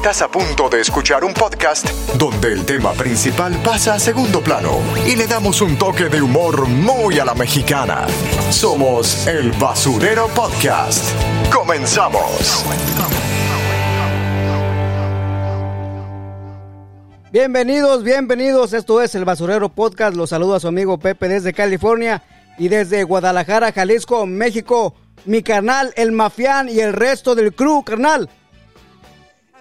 [0.00, 1.86] Estás a punto de escuchar un podcast
[2.16, 6.66] donde el tema principal pasa a segundo plano y le damos un toque de humor
[6.66, 8.06] muy a la mexicana.
[8.48, 11.04] Somos el Basurero Podcast.
[11.52, 12.64] Comenzamos.
[17.30, 18.72] Bienvenidos, bienvenidos.
[18.72, 20.16] Esto es el Basurero Podcast.
[20.16, 22.22] Los saludo a su amigo Pepe desde California
[22.56, 24.94] y desde Guadalajara, Jalisco, México.
[25.26, 28.30] Mi carnal, el Mafián y el resto del crew, carnal.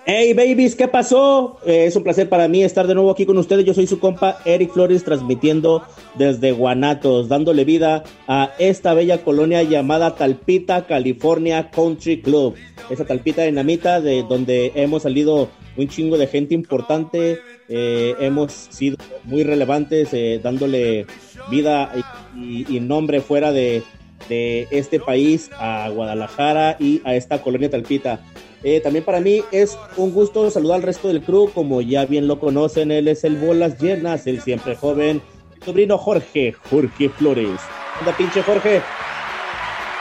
[0.06, 1.60] Hey babies, ¿qué pasó?
[1.66, 3.66] Eh, es un placer para mí estar de nuevo aquí con ustedes.
[3.66, 5.84] Yo soy su compa Eric Flores transmitiendo
[6.16, 12.56] desde Guanatos, dándole vida a esta bella colonia llamada Talpita, California Country Club.
[12.90, 18.98] Esa Talpita dinamita de donde hemos salido un chingo de gente importante, eh, hemos sido
[19.26, 21.06] muy relevantes eh, dándole
[21.52, 21.94] vida
[22.36, 23.84] y, nombre fuera de,
[24.28, 28.22] de este país a Guadalajara y a esta colonia Talpita.
[28.64, 32.28] Eh, también para mí es un gusto saludar al resto del crew, como ya bien
[32.28, 35.22] lo conocen, él es el Bolas Llenas, el siempre joven
[35.64, 37.60] sobrino Jorge, Jorge Flores.
[38.00, 38.82] Anda, pinche Jorge.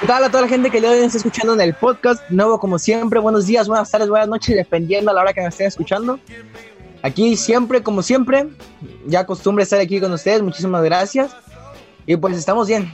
[0.01, 2.23] ¿Qué tal a toda la gente que le está escuchando en el podcast?
[2.31, 5.49] Nuevo como siempre, buenos días, buenas tardes, buenas noches, dependiendo a la hora que me
[5.49, 6.21] estén escuchando.
[7.03, 8.49] Aquí siempre, como siempre,
[9.07, 11.33] ya costumbre estar aquí con ustedes, muchísimas gracias.
[12.07, 12.93] Y pues estamos bien.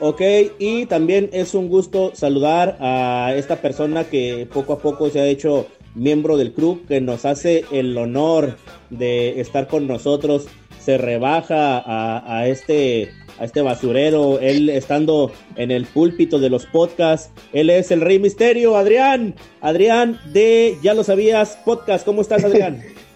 [0.00, 0.22] Ok,
[0.60, 5.26] y también es un gusto saludar a esta persona que poco a poco se ha
[5.26, 8.56] hecho miembro del club, que nos hace el honor
[8.90, 10.46] de estar con nosotros.
[10.78, 17.32] Se rebaja a, este, a este basurero, él estando en el púlpito de los podcasts.
[17.52, 19.34] Él es el Rey Misterio, Adrián.
[19.60, 22.04] Adrián de Ya lo sabías, podcast.
[22.04, 22.82] ¿Cómo estás, Adrián?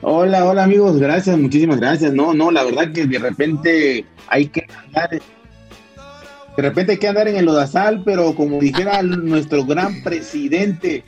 [0.00, 2.12] Hola, hola amigos, gracias, muchísimas gracias.
[2.12, 7.26] No, no, la verdad que de repente hay que andar, de repente hay que andar
[7.26, 11.02] en el odasal, pero como dijera nuestro gran presidente,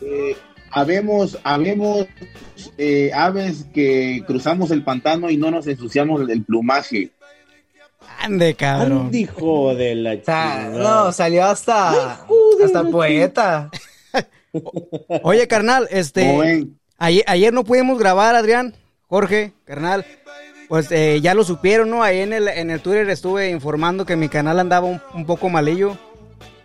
[0.00, 0.36] eh,
[0.70, 2.06] habemos, habemos
[2.78, 7.10] eh, aves que cruzamos el pantano y no nos ensuciamos del plumaje.
[8.20, 9.10] Ande, cabrón.
[9.10, 10.70] Dijo de la chica.
[10.72, 12.24] No, salió hasta,
[12.64, 13.70] hasta poeta.
[15.22, 16.68] Oye, carnal, este.
[16.98, 18.74] Ayer, no pudimos grabar, Adrián,
[19.08, 20.06] Jorge, carnal.
[20.68, 22.02] Pues eh, ya lo supieron, ¿no?
[22.02, 25.96] Ahí en el, en el Twitter estuve informando que mi canal andaba un, poco malillo.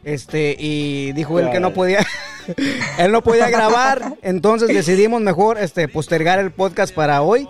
[0.03, 2.00] Este, y dijo él que no podía,
[2.97, 7.47] él no podía grabar, entonces decidimos mejor este, postergar el podcast para hoy,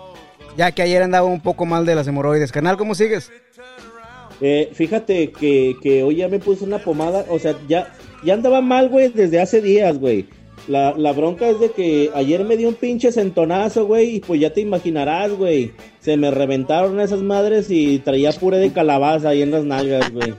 [0.58, 2.52] ya que ayer andaba un poco mal de las hemorroides.
[2.52, 3.31] Canal, ¿cómo sigues?
[4.41, 7.94] Eh, fíjate que, que hoy ya me puse una pomada, o sea, ya,
[8.25, 10.28] ya andaba mal, güey, desde hace días, güey.
[10.67, 14.39] La, la, bronca es de que ayer me dio un pinche centonazo, güey, y pues
[14.39, 15.73] ya te imaginarás, güey.
[15.99, 20.33] Se me reventaron esas madres y traía puré de calabaza ahí en las nalgas, güey.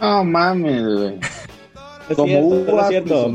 [0.00, 1.14] No mames, güey.
[2.14, 2.26] Como
[2.86, 3.32] cierto, cierto.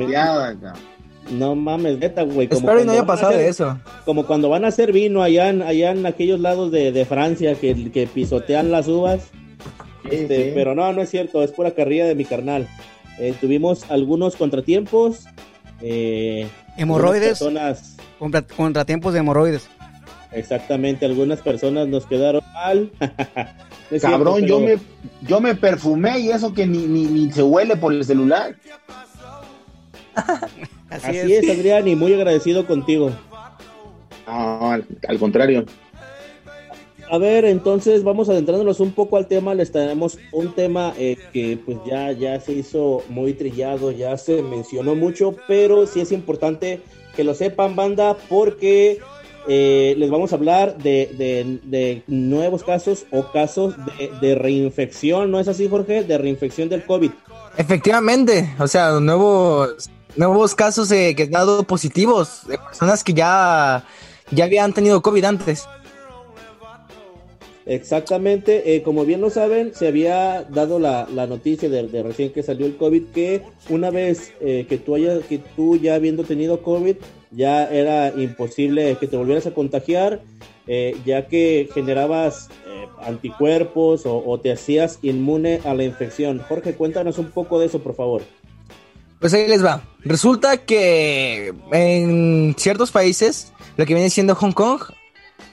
[1.32, 2.48] No mames, neta, güey.
[2.52, 3.80] Espero y no haya pasado de eso.
[4.06, 7.56] Como cuando van a hacer vino allá en, allá en aquellos lados de, de Francia
[7.56, 9.30] que, que, pisotean las uvas.
[10.10, 12.68] este, Pero no, no es cierto, es pura carrilla de mi carnal.
[13.20, 15.26] Eh, tuvimos algunos contratiempos,
[15.82, 16.48] eh,
[16.78, 17.40] hemorroides.
[17.40, 17.98] Personas,
[18.56, 19.68] contratiempos de hemorroides.
[20.32, 22.92] Exactamente, algunas personas nos quedaron mal.
[24.02, 24.78] Cabrón, yo, me,
[25.28, 28.56] yo me perfumé y eso que ni, ni, se huele por el celular.
[30.90, 31.50] Así, es.
[31.50, 33.12] Adrián, y muy agradecido contigo.
[34.26, 35.66] al contrario.
[37.12, 39.54] A ver, entonces vamos adentrándonos un poco al tema.
[39.54, 44.42] Les tenemos un tema eh, que pues ya, ya se hizo muy trillado, ya se
[44.42, 46.82] mencionó mucho, pero sí es importante
[47.14, 49.02] que lo sepan, banda, porque
[49.46, 53.76] eh, les vamos a hablar de, nuevos casos o casos
[54.22, 56.06] de, reinfección, ¿no es así, Jorge?
[56.06, 57.12] De reinfección del COVID.
[57.58, 63.84] Efectivamente, o sea, nuevos, nuevos casos que han dado positivos de personas que ya,
[64.32, 65.68] ya habían tenido COVID antes.
[67.66, 72.66] Exactamente, eh, como bien lo saben, se había dado la, noticia de, recién que salió
[72.66, 76.96] el COVID que una vez eh, que, tú hayas, que tú ya habiendo tenido COVID,
[77.30, 80.22] ya era imposible que te volvieras a contagiar,
[80.68, 82.50] eh, ya que generabas
[83.04, 86.40] anticuerpos o, o, te hacías inmune a la infección.
[86.40, 88.22] Jorge, cuéntanos un poco de eso, por favor.
[89.20, 89.84] Pues ahí les va.
[90.04, 94.82] Resulta que en ciertos países, lo que viene siendo Hong Kong,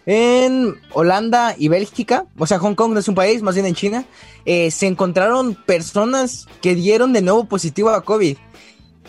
[0.07, 3.75] en Holanda y Bélgica, o sea, Hong Kong no es un país, más bien en
[3.75, 4.05] China,
[4.45, 8.37] eh, se encontraron personas que dieron de nuevo positivo a COVID.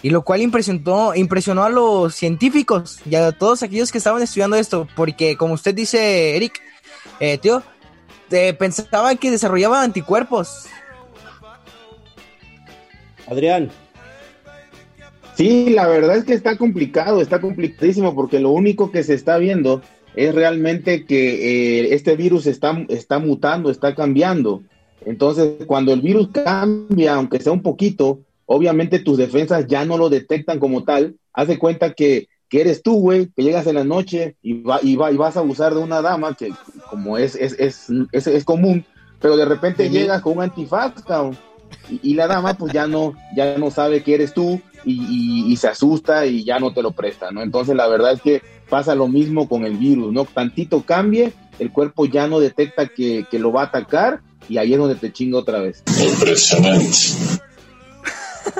[0.01, 4.55] Y lo cual impresionó, impresionó a los científicos y a todos aquellos que estaban estudiando
[4.55, 6.61] esto, porque como usted dice, Eric,
[7.19, 7.63] eh, tío,
[8.31, 10.67] eh, pensaba que desarrollaba anticuerpos.
[13.27, 13.69] Adrián,
[15.39, 19.37] Sí, la verdad es que está complicado, está complicadísimo porque lo único que se está
[19.37, 19.81] viendo
[20.15, 24.63] es realmente que eh, este virus está, está mutando, está cambiando.
[25.05, 30.09] Entonces, cuando el virus cambia, aunque sea un poquito, obviamente tus defensas ya no lo
[30.09, 31.15] detectan como tal.
[31.33, 34.95] Haz de cuenta que, eres tú, güey, que llegas en la noche y, va, y,
[34.95, 36.51] va, y vas a abusar de una dama, que
[36.89, 38.83] como es, es, es, es, común,
[39.21, 40.93] pero de repente llegas con un antifaz,
[41.89, 46.25] y, la dama pues ya no, ya no sabe que eres tú y, se asusta
[46.25, 47.41] y ya no te lo presta, ¿no?
[47.41, 50.25] Entonces la verdad es que pasa lo mismo con el virus, ¿no?
[50.25, 54.79] Tantito cambie, el cuerpo ya no detecta que, lo va a atacar y ahí es
[54.79, 55.83] donde te chinga otra vez.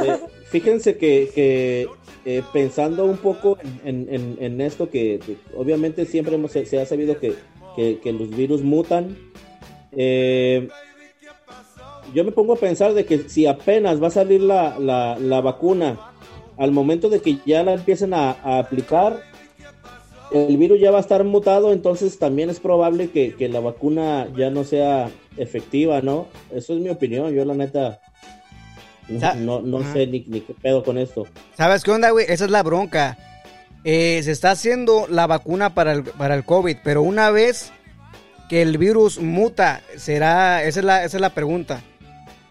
[0.04, 0.20] Eh,
[0.52, 1.88] fíjense que,
[2.26, 5.20] eh, pensando un poco en, esto, que,
[5.56, 7.36] obviamente siempre hemos, se, ha sabido que,
[8.12, 9.18] los virus mutan,
[9.92, 10.68] eh,
[12.14, 16.00] yo me pongo a pensar de que si apenas va a salir la, la, vacuna,
[16.58, 19.22] al momento de que ya la empiecen a, aplicar,
[20.32, 24.50] el virus ya va a estar mutado, entonces también es probable que, la vacuna ya
[24.50, 26.28] no sea efectiva, ¿no?
[26.54, 28.00] Eso es mi opinión, yo la neta
[29.38, 31.26] no, no, sé ni, qué pedo con esto.
[31.58, 32.26] ¿Sabes qué onda, güey?
[32.30, 33.18] Esa es la bronca.
[33.84, 37.72] Eh, se está haciendo la vacuna para el, para el COVID, pero una vez
[38.50, 41.82] que el virus muta, será, esa es la, esa es la pregunta.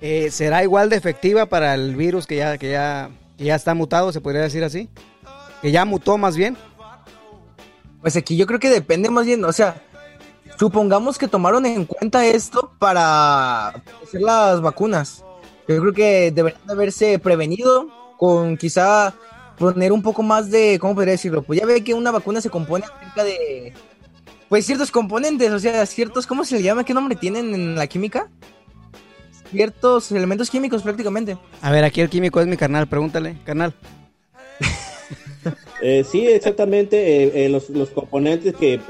[0.00, 4.12] Eh, ¿será igual de efectiva para el virus que ya, que ya, ya está mutado,
[4.12, 4.88] se podría decir así?
[5.60, 6.56] Que ya mutó más bien.
[8.00, 9.82] Pues aquí yo creo que depende más bien, o sea,
[10.56, 15.24] supongamos que tomaron en cuenta esto para hacer las vacunas.
[15.66, 19.14] Yo creo que deberían de haberse prevenido con quizá
[19.58, 21.42] poner un poco más de, ¿cómo podría decirlo?
[21.42, 23.74] Pues ya ve que una vacuna se compone acerca de,
[24.48, 26.84] pues ciertos componentes, o sea, ciertos, ¿cómo se le llama?
[26.84, 28.30] ¿Qué nombre tienen en la química?
[29.50, 31.36] Ciertos elementos químicos prácticamente.
[31.62, 33.74] A ver, aquí el químico es mi carnal, pregúntale, carnal.
[35.80, 37.24] Eh, sí, exactamente.
[37.24, 38.80] Eh, eh, los, componentes que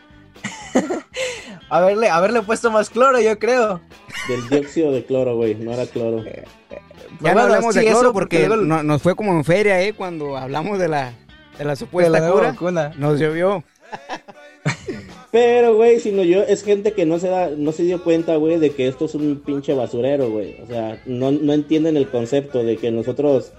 [1.71, 3.81] haberle, haberle puesto más cloro, yo creo.
[4.29, 6.23] Del dióxido de cloro, güey, no era cloro.
[6.25, 6.79] Eh, eh,
[7.21, 9.95] ya no hablamos de cloro porque nos fue como en feria, ¿eh?
[9.95, 11.15] Cuando hablamos de la,
[11.57, 12.93] de la supuesta cura.
[12.99, 13.65] Nos llovió.
[15.33, 18.37] Pero, güey, si no yo, es gente que no se da, no se dio cuenta,
[18.37, 20.61] güey, de que esto es un pinche basurero, güey.
[20.63, 23.53] O sea, no, entienden el concepto de que nosotros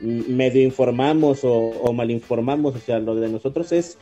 [0.00, 2.74] medio informamos o, o malinformamos.
[2.74, 3.98] O sea, lo de nosotros es,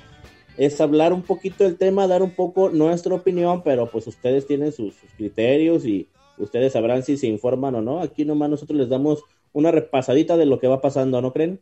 [0.57, 4.73] es hablar un poquito del tema, dar un poco nuestra opinión, pero pues ustedes tienen
[4.73, 6.09] sus, criterios y
[6.39, 8.01] ustedes sabrán si se informan o no.
[8.01, 11.61] Aquí nomás nosotros les damos una repasadita de lo que va pasando, ¿no creen?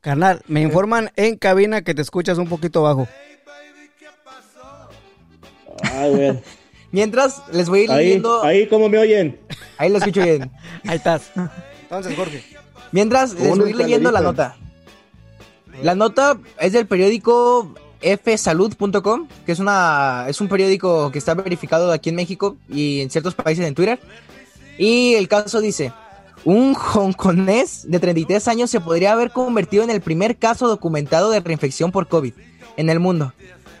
[0.00, 3.06] Carnal, me informan en cabina que te escuchas un poquito bajo.
[6.92, 8.42] Mientras, les voy a ir ahí, leyendo.
[8.42, 9.38] Ahí, ¿cómo me oyen?
[9.76, 10.50] Ahí lo escucho bien.
[10.86, 11.30] ahí estás.
[11.82, 12.42] Entonces, Jorge.
[12.92, 14.56] Mientras, les voy a ir leyendo la nota.
[15.82, 21.92] La nota es del periódico fsalud.com, que es, una, es un periódico que está verificado
[21.92, 23.98] aquí en México y en ciertos países en Twitter.
[24.78, 25.92] Y el caso dice,
[26.44, 31.40] un hongkonés de 33 años se podría haber convertido en el primer caso documentado de
[31.40, 32.32] reinfección por COVID
[32.76, 33.32] en el mundo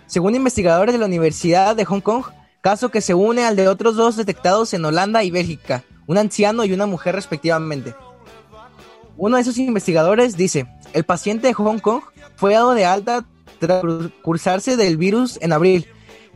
[0.06, 2.24] según investigadores de la Universidad de Hong Kong,
[2.60, 6.64] caso que se une al de otros dos detectados en Holanda y Bélgica, un anciano
[6.64, 7.94] y una mujer respectivamente.
[9.16, 12.02] Uno de esos investigadores dice, el paciente de Hong Kong
[12.36, 13.24] fue dado de alta
[13.58, 13.82] tras
[14.22, 15.86] cursarse del virus en abril,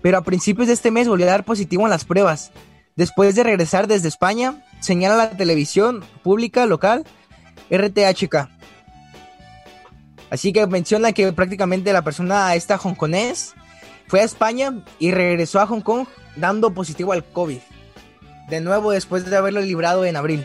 [0.03, 2.53] pero a principios de este mes volvió a dar positivo en las pruebas.
[2.97, 7.05] Después de regresar desde España, señala la televisión pública local
[7.71, 8.49] RTHK.
[10.31, 13.55] Así que menciona que prácticamente la persona esta hongkonés
[14.11, 17.59] fue a España y regresó a Hong Kong dando positivo al COVID.
[18.49, 20.45] De nuevo después de haberlo librado en abril.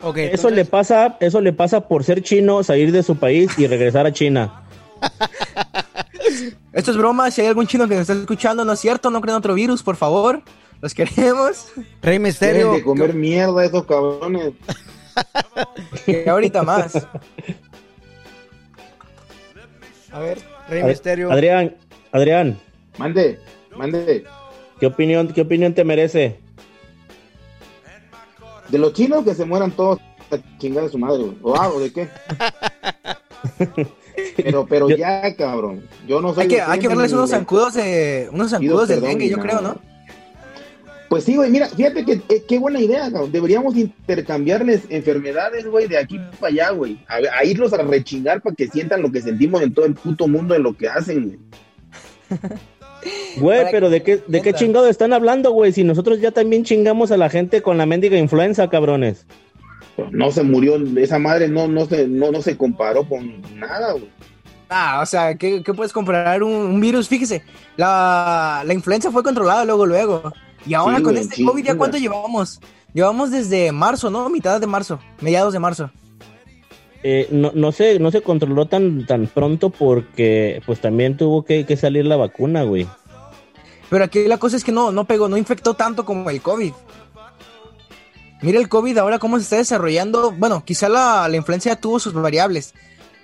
[0.00, 3.66] Okay, eso le pasa, eso le pasa por ser chino, salir de su país y
[3.66, 4.62] regresar a China.
[6.72, 9.20] Esto es broma, si hay algún chino que nos está escuchando, no es cierto, no
[9.20, 10.40] creen otro virus, por favor.
[10.80, 11.72] Los queremos.
[12.02, 12.62] Rey Misterio.
[12.62, 14.52] Tienen que comer mierda esos cabrones.
[16.06, 17.04] que ahorita más.
[20.12, 21.32] A ver, Rey Misterio.
[21.32, 21.76] Adrián,
[22.12, 22.60] Adrián.
[22.98, 23.38] Mande,
[23.76, 24.24] mande.
[24.78, 26.40] ¿Qué opinión, qué opinión te merece?
[28.68, 29.98] De los chinos que se mueran todos,
[30.58, 32.08] chingar a su madre, ¿O, algo de qué?
[34.36, 35.86] pero, pero ya, cabrón.
[36.06, 36.42] Yo no sé.
[36.42, 39.78] Hay que, hay que verles unos zancudos, de, unos zancudos del dengue, yo creo, ¿no?
[41.08, 43.30] Pues sí, güey, mira, fíjate que eh, qué buena idea, cabrón.
[43.30, 46.98] Deberíamos intercambiarles enfermedades, güey, de aquí para allá, güey.
[47.06, 50.54] A, irlos a rechingar para que sientan lo que sentimos en todo el puto mundo
[50.54, 51.38] de lo que hacen, güey.
[53.36, 55.72] Güey, pero ¿de qué, ¿de qué chingado están hablando, güey?
[55.72, 59.26] Si nosotros ya también chingamos a la gente con la mendiga influenza, cabrones.
[60.10, 64.08] No se murió, esa madre no, no, se, no, no se comparó con nada, güey.
[64.68, 67.08] Ah, o sea, ¿qué, puedes comparar un, virus?
[67.08, 67.42] Fíjese,
[67.76, 70.32] la, la influenza fue controlada luego, luego.
[70.64, 72.60] Y ahora con este COVID, ¿ya cuánto llevamos?
[72.94, 74.28] Llevamos desde marzo, ¿no?
[74.30, 75.90] Mitad de marzo, mediados de marzo.
[77.04, 81.76] Eh, no, no, se, no se controló tan, tan pronto porque pues también tuvo que,
[81.76, 82.86] salir la vacuna, güey.
[83.90, 86.72] Pero aquí la cosa es que no, no pegó, no infectó tanto como el COVID.
[88.40, 90.32] Mira el COVID ahora cómo se está desarrollando.
[90.32, 92.74] Bueno, quizá la, la influencia tuvo sus variables,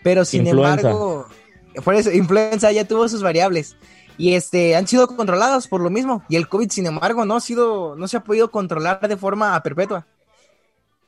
[0.03, 1.27] pero sin embargo,
[1.85, 3.77] por eso, influenza ya tuvo sus variables
[4.17, 7.41] y este han sido controladas por lo mismo y el COVID sin embargo no ha
[7.41, 10.07] sido no se ha podido controlar de forma perpetua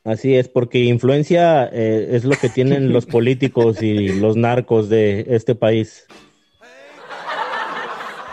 [0.04, 5.26] así es porque influencia eh, es lo que tienen los políticos y los narcos de
[5.28, 6.06] este país.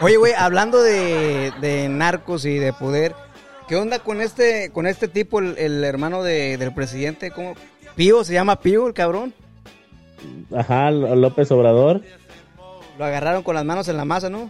[0.01, 3.15] Oye güey hablando de, narcos y de poder
[3.67, 7.55] qué onda con este con este tipo el, hermano del presidente cómo
[7.95, 9.33] Pío se llama Pío el cabrón
[10.55, 12.01] ajá López Obrador.
[12.97, 14.49] Lo agarraron con las manos en la masa, ¿no?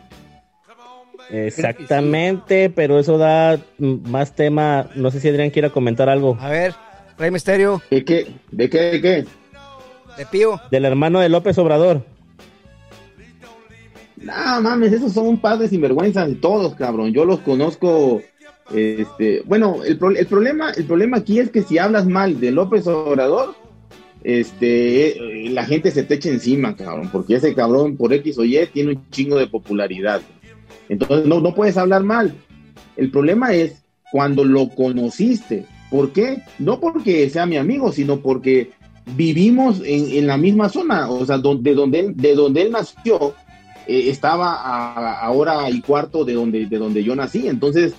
[1.30, 4.88] Exactamente, pero eso da más tema.
[4.96, 6.38] No sé si Adrián quiera comentar algo.
[6.40, 6.74] A ver,
[7.18, 7.82] Rey Misterio.
[7.90, 8.28] ¿De qué?
[8.52, 8.80] ¿De qué?
[8.80, 9.26] ¿De qué?
[10.18, 10.60] De Pío.
[10.72, 12.04] Del hermano de López Obrador.
[14.18, 17.14] No mames, esos son un par de sinvergüenzas de todos, cabrón.
[17.14, 18.22] Yo los conozco.
[18.74, 22.86] Este, bueno, el, el, problema, el problema aquí es que si hablas mal de López
[22.88, 23.56] Obrador,
[24.24, 28.44] este, eh, la gente se te echa encima, cabrón, porque ese cabrón por X o
[28.44, 30.22] Y tiene un chingo de popularidad.
[30.90, 32.34] Entonces no, no puedes hablar mal.
[32.98, 35.66] El problema es cuando lo conociste.
[35.90, 36.44] ¿Por qué?
[36.60, 38.72] No porque sea mi amigo, sino porque
[39.16, 43.34] vivimos en, la misma zona, o sea, de donde él, de donde él nació,
[43.88, 47.48] eh, estaba a, hora y cuarto de donde, de donde yo nací.
[47.48, 47.94] Entonces,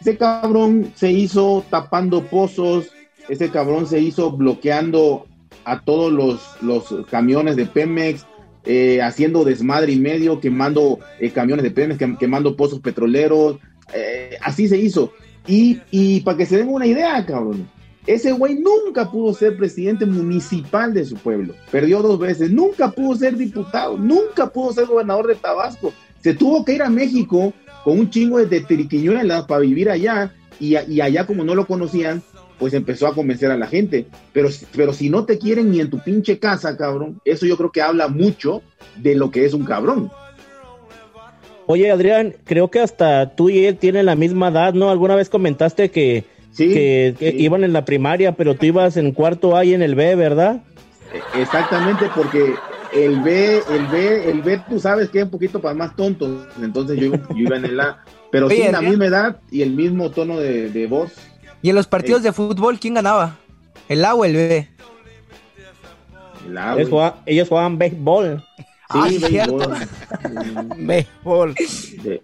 [0.00, 2.86] ese cabrón se hizo tapando pozos,
[3.28, 5.26] ese cabrón se hizo bloqueando
[5.64, 8.26] a todos los, los camiones de Pemex,
[8.66, 13.56] eh, haciendo desmadre y medio, quemando eh, camiones de Pemex, quemando pozos petroleros,
[13.94, 15.12] eh, así se hizo.
[15.46, 17.68] Y, para que se den una idea, cabrón,
[18.06, 23.16] ese güey nunca pudo ser presidente municipal de su pueblo, perdió dos veces, nunca pudo
[23.16, 27.98] ser diputado, nunca pudo ser gobernador de Tabasco, se tuvo que ir a México con
[27.98, 32.22] un chingo de triquiñuelas para vivir allá y, y allá como no lo conocían,
[32.58, 34.06] pues empezó a convencer a la gente.
[34.32, 37.72] Pero, pero si no te quieren ni en tu pinche casa, cabrón, eso yo creo
[37.72, 38.62] que habla mucho
[38.96, 40.10] de lo que es un cabrón.
[41.66, 44.90] Oye, Adrián, creo que hasta tú y él tienen la misma edad, ¿no?
[44.90, 46.24] Alguna vez comentaste que,
[46.56, 50.14] que, iban en la primaria, pero tú ibas en cuarto A y en el B,
[50.14, 50.62] ¿verdad?
[51.12, 52.54] E, exactamente, porque
[52.92, 56.46] el B, el B, el B, tú sabes que es un poquito para más tontos,
[56.62, 60.38] entonces yo, iba en el A, pero sí, la misma edad y el mismo tono
[60.38, 61.12] de, de voz.
[61.62, 63.38] ¿Y en los partidos de fútbol quién ganaba?
[63.88, 64.68] ¿El A o el B?
[66.46, 66.76] El A,
[67.24, 68.44] ellos, jugaban, béisbol.
[68.88, 69.74] Ah, sí, béisbol.
[70.76, 71.54] béisbol.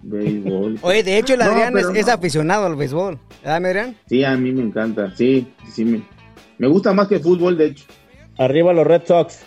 [0.03, 0.79] béisbol.
[0.83, 3.19] Oye, de hecho el Adrián es, aficionado al béisbol.
[3.43, 3.97] ¿Verdad, Adrián?
[4.07, 5.15] Sí, a mí me encanta.
[5.17, 6.03] Sí, sí, me,
[6.59, 7.85] me gusta más que el fútbol, de hecho.
[8.39, 9.41] Arriba los Red Sox.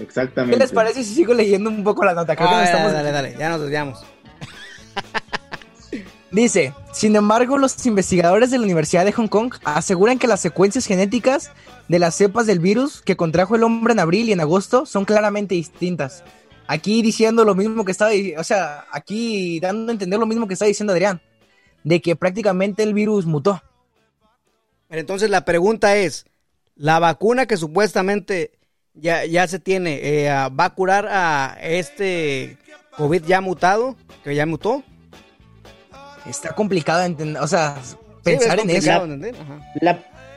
[0.00, 0.56] Exactamente.
[0.56, 2.34] ¿Qué les parece si sigo leyendo un poco la nota?
[2.38, 4.04] Ah, dale, dale, ya nos desviamos.
[6.32, 10.86] Dice, sin embargo, los investigadores de la Universidad de Hong Kong aseguran que las secuencias
[10.86, 11.50] genéticas
[11.88, 15.04] de las cepas del virus que contrajo el hombre en abril y en agosto son
[15.04, 16.24] claramente distintas.
[16.66, 20.54] Aquí diciendo lo mismo que estaba, o sea, aquí dando a entender lo mismo que
[20.54, 21.20] está diciendo Adrián,
[21.84, 23.62] de que prácticamente el virus mutó.
[24.88, 26.24] Entonces la pregunta es,
[26.76, 28.52] ¿la vacuna que supuestamente
[28.94, 32.56] ya, ya se tiene eh, va a curar a este
[32.96, 34.82] COVID ya mutado, que ya mutó?
[36.26, 37.76] Está complicado entender, o sea,
[38.22, 39.06] pensar en eso.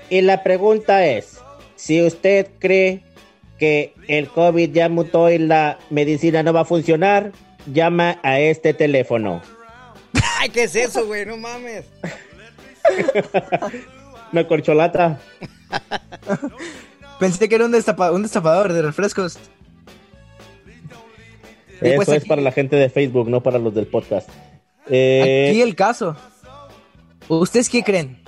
[0.10, 1.40] y la pregunta es,
[1.76, 3.04] si usted cree
[3.60, 7.32] que el COVID ya mutó y la medicina no va a funcionar,
[7.72, 9.42] llama a este teléfono.
[10.40, 11.26] Ay, ¿qué es eso, güey?
[11.26, 11.86] No mames.
[14.32, 15.20] Me corcholata.
[17.20, 19.38] Pensé que era un, destapador de refrescos.
[21.82, 24.30] Eso pues es para la gente de Facebook, no para los del podcast.
[24.90, 26.16] Eh, Aquí el caso.
[27.28, 28.26] ¿Ustedes qué creen?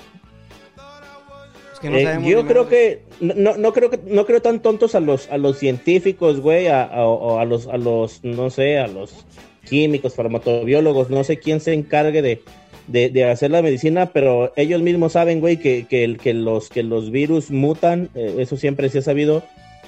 [1.83, 5.37] Eh, yo creo que no, no creo que no creo tan tontos a los a
[5.37, 9.25] los científicos, güey, a, a, los a los no sé, a los
[9.67, 12.41] químicos, farmacobiólogos, no sé quién se encargue de,
[12.87, 17.11] de, hacer la medicina, pero ellos mismos saben, güey, que, que, que, los, que los
[17.11, 19.43] virus mutan, eh, eso siempre se ha sabido.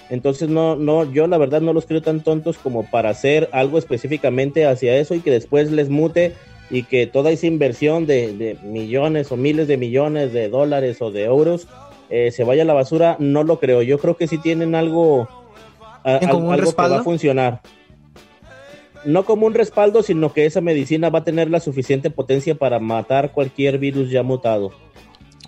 [0.10, 3.78] Entonces, no, no, yo la verdad no los creo tan tontos como para hacer algo
[3.78, 6.34] específicamente hacia eso y que después les mute
[6.70, 11.24] y que toda esa inversión de, millones o miles de millones de dólares o de
[11.24, 11.68] euros
[12.10, 13.82] eh, se vaya a la basura, no lo creo.
[13.82, 15.28] Yo creo que sí tienen algo,
[16.04, 17.62] algo que va a funcionar
[19.06, 22.80] no como un respaldo, sino que esa medicina va a tener la suficiente potencia para
[22.80, 24.72] matar cualquier virus ya mutado.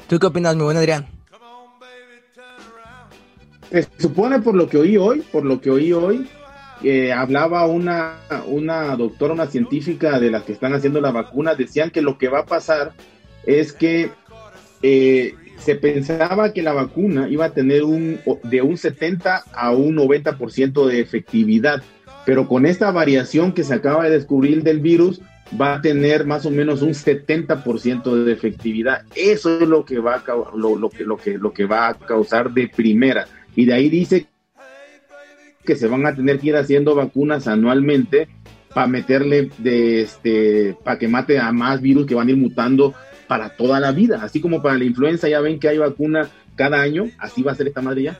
[0.07, 1.07] ¿Tú qué opinas, mi buen Adrián?
[3.71, 6.27] Se supone por lo que oí hoy, por lo que oí hoy,
[6.83, 11.89] eh, hablaba una, una doctora, una científica de las que están haciendo la vacuna, decían
[11.89, 12.93] que lo que va a pasar
[13.45, 14.11] es que
[14.81, 19.95] eh, se pensaba que la vacuna iba a tener un de un 70 a un
[19.95, 21.83] 90% de efectividad
[22.25, 25.21] pero con esta variación que se acaba de descubrir del virus,
[25.59, 29.03] va a tener más o menos un 70% de efectividad.
[29.15, 30.23] Eso es lo que va a
[30.55, 33.27] lo, que, lo, que, lo que va a causar de primera.
[33.55, 34.27] Y de ahí dice
[35.63, 38.27] que se van a tener que ir haciendo vacunas anualmente
[38.73, 42.93] para meterle de este para que mate a más virus que van a ir mutando
[43.27, 46.81] para toda la vida, así como para la influenza ya ven que hay vacuna cada
[46.81, 48.19] año, así va a ser esta madre ya.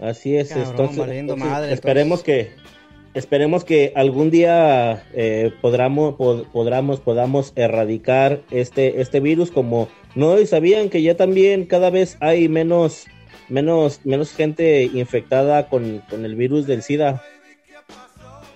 [0.00, 1.06] Así es, entonces,
[1.70, 2.50] esperemos que
[3.14, 6.16] esperemos que algún día eh, podamos,
[7.00, 13.06] podamos erradicar este, este virus como no sabían que ya también cada vez hay menos,
[13.52, 17.22] menos, menos gente infectada con, el virus del SIDA.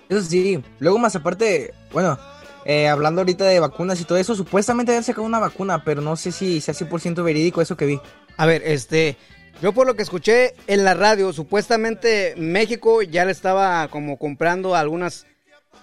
[0.09, 2.17] Eso sí, luego más aparte, bueno,
[2.65, 6.15] eh, hablando ahorita de vacunas y todo eso, supuestamente habían sacado una vacuna, pero no
[6.15, 8.01] sé si sea 100% verídico eso que vi.
[8.37, 9.17] A ver, este,
[9.61, 14.75] yo por lo que escuché en la radio, supuestamente México ya le estaba como comprando
[14.75, 15.27] algunas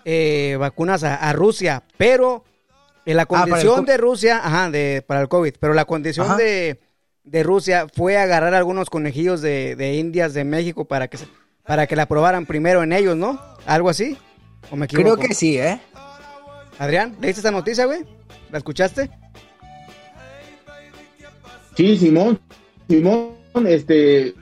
[0.04, 2.44] eh, vacunas a, Rusia, pero
[3.06, 6.80] en la ah, condición de Rusia, ajá, de, para el COVID, pero la condición de,
[7.42, 11.18] Rusia fue agarrar algunos conejillos de, indias de México para que,
[11.66, 13.40] para que la probaran primero en ellos, ¿no?
[13.66, 14.16] ¿Algo así?
[14.70, 15.80] ¿O me Creo que sí, ¿eh?
[16.78, 18.04] Adrián, ¿leíste esta noticia, güey?
[18.50, 19.10] ¿La escuchaste?
[21.76, 22.40] Sí, Simón.
[22.88, 23.34] Simón
[23.66, 24.34] este,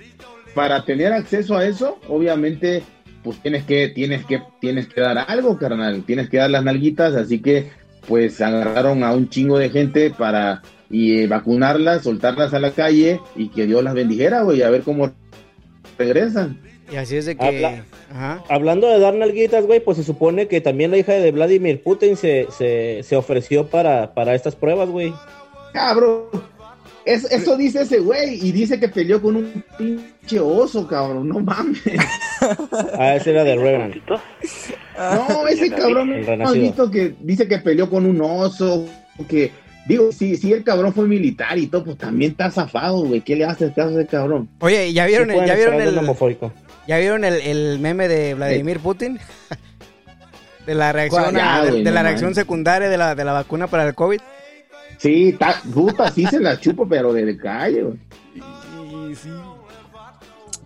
[0.55, 2.83] para tener acceso a eso, obviamente,
[3.23, 7.14] pues tienes que, tienes que, tienes que dar algo, carnal, tienes que dar las nalguitas,
[7.14, 7.71] así que,
[8.07, 10.62] pues agarraron a un chingo de gente para
[10.93, 14.83] y eh, vacunarlas, soltarlas a la calle y que Dios las bendijera, güey, a ver
[14.83, 15.11] cómo
[15.99, 16.61] regresan.
[16.93, 17.83] Y así es de que...
[18.49, 22.17] Hablando de dar nalguitas, güey, pues se supone que también la hija de Vladimir Putin
[22.17, 25.15] se, se, se ofreció para, para estas pruebas, güey.
[25.73, 26.25] Cabrón,
[27.05, 31.29] eso dice ese güey y dice que peleó con un pinche oso, cabrón.
[31.29, 31.83] No mames.
[32.99, 33.95] Ah, ese era de Revenant.
[34.05, 36.13] No, ese cabrón
[36.55, 38.85] visto que dice que peleó con un oso.
[39.29, 39.53] Que
[39.87, 43.21] digo, si, si el cabrón fue militar y todo, pues también está zafado, güey.
[43.21, 44.49] ¿Qué le hace este caso a ese cabrón?
[44.61, 45.95] Oye, ¿ya vieron, el, ¿ya vieron el,
[46.87, 49.18] ¿ya vieron el, meme de Vladimir Putin?
[50.66, 54.21] de la reacción, de, la reacción secundaria de la, de la vacuna para el COVID.
[54.99, 55.37] Sí,
[55.75, 57.99] puta, sí se la chupo, pero de calle, güey.
[58.35, 59.31] Sí, sí.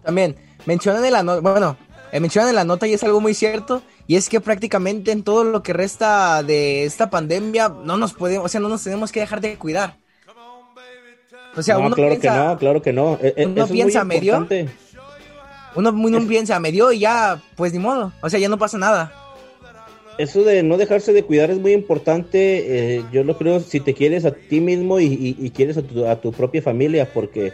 [0.05, 1.76] También, mencionan en la nota, bueno,
[2.12, 5.23] eh, mencionan en la nota y es algo muy cierto, y es que prácticamente en
[5.23, 9.12] todo lo que resta de esta pandemia no nos podemos, o sea, no nos tenemos
[9.12, 9.97] que dejar de cuidar.
[11.57, 13.19] O sea, uno claro piensa, que no, claro que no.
[13.23, 14.47] E, e, uno piensa medio.
[15.75, 18.12] Uno, uno piensa medio y ya, pues ni modo.
[18.21, 19.27] O sea, ya no pasa nada
[20.19, 22.97] eso de no dejarse de cuidar es muy importante.
[22.97, 26.62] Eh, yo lo creo si te quieres a ti mismo y, quieres a tu, propia
[26.62, 27.53] familia, porque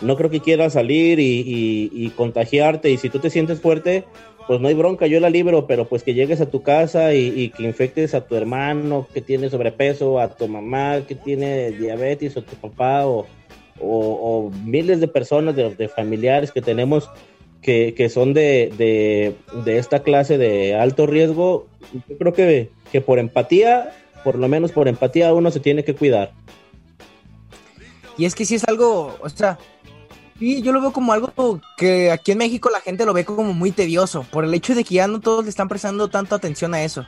[0.00, 2.90] no creo que quieras salir y, contagiarte.
[2.90, 4.04] Y si tú te sientes fuerte,
[4.48, 7.50] pues no hay bronca, yo la libro, pero pues que llegues a tu casa y,
[7.50, 12.42] que infectes a tu hermano que tiene sobrepeso, a tu mamá que tiene diabetes, o
[12.42, 17.08] tu papá, o, miles de personas, de familiares que tenemos
[17.62, 19.34] que, son de,
[19.64, 21.66] de, esta clase de alto riesgo,
[22.08, 23.92] yo creo que, que por empatía,
[24.24, 26.32] por lo menos por empatía, uno se tiene que cuidar.
[28.16, 29.58] Y es que si es algo, o sea,
[30.38, 33.52] sí, yo lo veo como algo que aquí en México la gente lo ve como
[33.52, 36.74] muy tedioso, por el hecho de que ya no todos le están prestando tanto atención
[36.74, 37.06] a eso.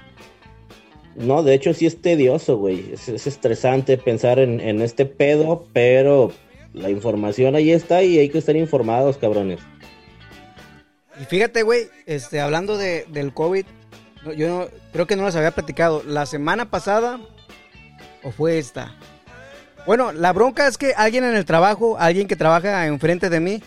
[1.16, 2.92] No, de hecho sí es tedioso, güey.
[2.92, 6.32] Es, estresante pensar en, en, este pedo, pero
[6.72, 9.60] la información ahí está y hay que estar informados, cabrones.
[11.20, 13.66] Y fíjate, güey, este, hablando de, del COVID,
[14.36, 16.02] yo creo que no les había platicado.
[16.06, 17.20] La semana pasada,
[18.22, 18.94] o fue esta,
[19.86, 23.62] Bueno, la bronca es que alguien en el trabajo, alguien que trabaja enfrente de mí,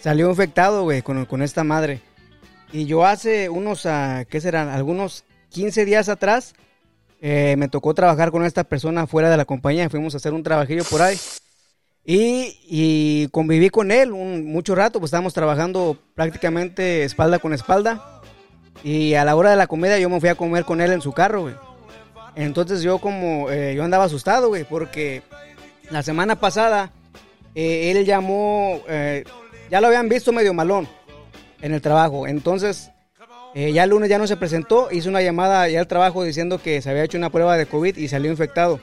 [0.00, 2.00] salió infectado, güey, con, con, esta madre.
[2.72, 4.68] Y yo hace unos, uh, ¿qué serán?
[4.68, 6.54] Algunos 15 días atrás,
[7.20, 9.90] eh, me tocó trabajar con esta persona fuera de la compañía.
[9.90, 11.18] Fuimos a hacer un trabajillo por ahí.
[12.04, 18.22] Y, y conviví con él un, mucho rato, pues estábamos trabajando prácticamente espalda con espalda.
[18.84, 21.02] Y a la hora de la comida yo me fui a comer con él en
[21.02, 21.54] su carro, güey.
[22.38, 25.22] Entonces yo como, eh, yo andaba asustado, güey, porque
[25.90, 26.92] la semana pasada
[27.56, 29.24] eh, él llamó, eh,
[29.70, 30.88] ya lo habían visto medio malón
[31.60, 32.28] en el trabajo.
[32.28, 32.92] Entonces
[33.54, 36.80] ya el lunes ya no se presentó, hizo una llamada ya al trabajo diciendo que
[36.80, 38.78] se había hecho una prueba de COVID y salió infectado.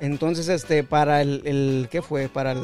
[0.00, 2.30] Entonces, este, para el, ¿qué fue?
[2.30, 2.62] Para el,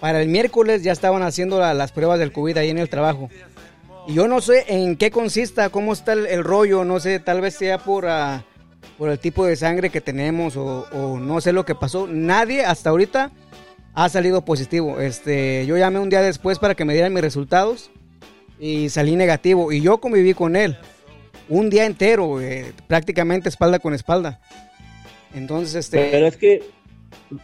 [0.00, 3.28] para el miércoles ya estaban haciendo las pruebas del COVID ahí en el trabajo.
[4.06, 7.56] Y yo no sé en qué consista, cómo está el, rollo, no sé, tal vez
[7.56, 8.44] sea por, ah,
[8.98, 12.06] por el tipo de sangre que tenemos o, o, no sé lo que pasó.
[12.06, 13.30] Nadie hasta ahorita
[13.94, 15.00] ha salido positivo.
[15.00, 17.90] Este, yo llamé un día después para que me dieran mis resultados
[18.58, 19.72] y salí negativo.
[19.72, 20.76] Y yo conviví con él
[21.48, 24.40] un día entero, eh, prácticamente espalda con espalda.
[25.34, 26.08] Entonces, este.
[26.10, 26.62] Pero es que,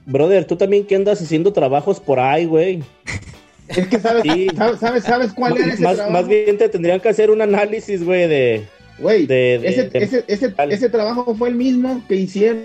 [0.07, 2.83] brother, tú también que andas haciendo trabajos por ahí, güey.
[3.69, 4.25] Es que sabes,
[4.81, 6.13] sabes, sabes, cuál es ese más, trabajo?
[6.13, 8.67] más bien te tendrían que hacer un análisis, güey, de.
[9.03, 12.65] Güey, ese, ese, ese, ese trabajo fue el mismo que hicieron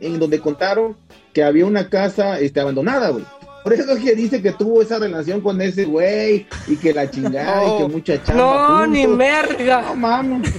[0.00, 0.96] en donde contaron
[1.32, 3.24] que había una casa este, abandonada, güey.
[3.62, 7.10] Por eso es que dice que tuvo esa relación con ese güey y que la
[7.10, 8.42] chingada y que mucha chamba.
[8.42, 8.88] No, juntos.
[8.88, 9.82] ni merga.
[9.82, 10.52] No mames.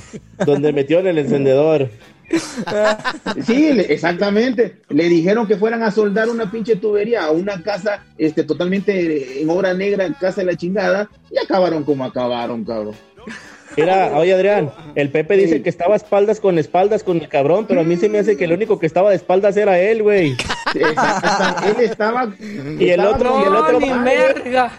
[0.46, 1.90] Donde metió en el encendedor.
[3.46, 4.82] Sí, le- exactamente.
[4.90, 9.50] Le dijeron que fueran a soldar una pinche tubería a una casa este, totalmente en
[9.50, 12.96] obra negra, en casa de la chingada, y acabaron como acabaron, cabrón.
[13.78, 17.82] Mira, oye Adrián, el Pepe dice que estaba espaldas con espaldas con el cabrón, pero
[17.82, 20.36] a mí se me hace que el único que estaba de espaldas era él, güey.
[20.76, 22.30] Él estaba.
[22.40, 24.72] Y el estaba otro- y el No, otro ni merga.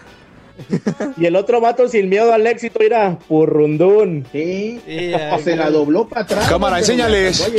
[1.17, 4.27] Y el otro vato sin miedo al éxito, mira, purrundún.
[4.31, 4.81] Sí,
[5.43, 6.49] se la dobló para atrás.
[6.49, 7.49] Cámara, enséñales.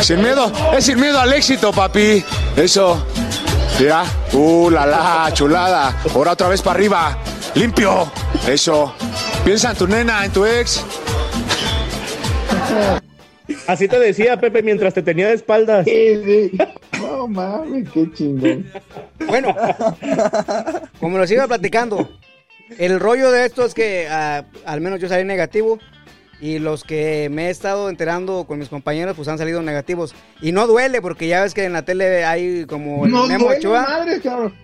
[0.00, 2.24] Sin miedo, es sin miedo al éxito, papi.
[2.56, 3.06] Eso.
[3.78, 4.04] Ya.
[4.32, 5.94] Uh, la la, chulada.
[6.14, 7.18] Ahora otra vez para arriba.
[7.54, 8.10] Limpio.
[8.48, 8.94] Eso.
[9.44, 10.84] Piensa en tu nena, en tu ex.
[13.66, 15.84] Así te decía Pepe mientras te tenía de espaldas.
[15.84, 16.58] Sí, sí.
[17.00, 18.70] No mames, qué chingón.
[19.26, 19.54] Bueno,
[21.00, 22.08] como les iba platicando,
[22.78, 25.78] el rollo de esto es que ah, al menos yo salí negativo
[26.40, 30.14] y los que me he estado enterando con mis compañeros pues han salido negativos.
[30.40, 33.46] Y no duele porque ya ves que en la tele hay como el No Memo
[33.46, 34.54] duele Ochoa madre, cabrón.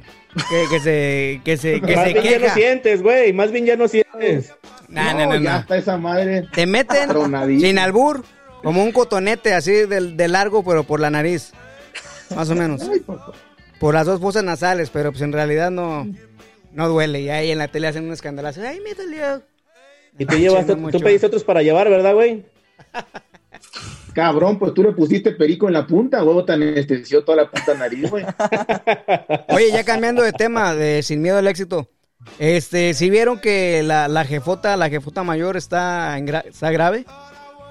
[0.48, 2.54] Que, que se, que se, que más se bien ya no queja.
[2.54, 4.52] sientes, güey, más bien ya no sientes.
[4.88, 5.58] Nah, no, ya nah.
[5.60, 6.46] está esa madre.
[6.52, 7.08] Te meten
[7.60, 8.24] sin albur,
[8.62, 11.52] como un cotonete así de, de largo, pero por la nariz.
[12.34, 12.82] Más o menos.
[12.82, 13.02] Ay.
[13.78, 16.06] Por las dos fosas nasales, pero pues en realidad no,
[16.72, 17.20] no duele.
[17.20, 18.62] Y ahí en la tele hacen un escandalazo.
[18.62, 19.42] Ay, me dolió.
[20.18, 22.44] Y tú llevaste, tú pediste otros para llevar, ¿verdad, güey?
[24.16, 27.74] Cabrón, pues tú le pusiste perico en la punta, huevo, te anestesió toda la puta
[27.74, 28.24] nariz, güey.
[29.50, 31.90] Oye, ya cambiando de tema, de Sin Miedo al Éxito.
[32.38, 37.04] Este, si vieron que la, la jefota, la jefota mayor está, en gra- está grave?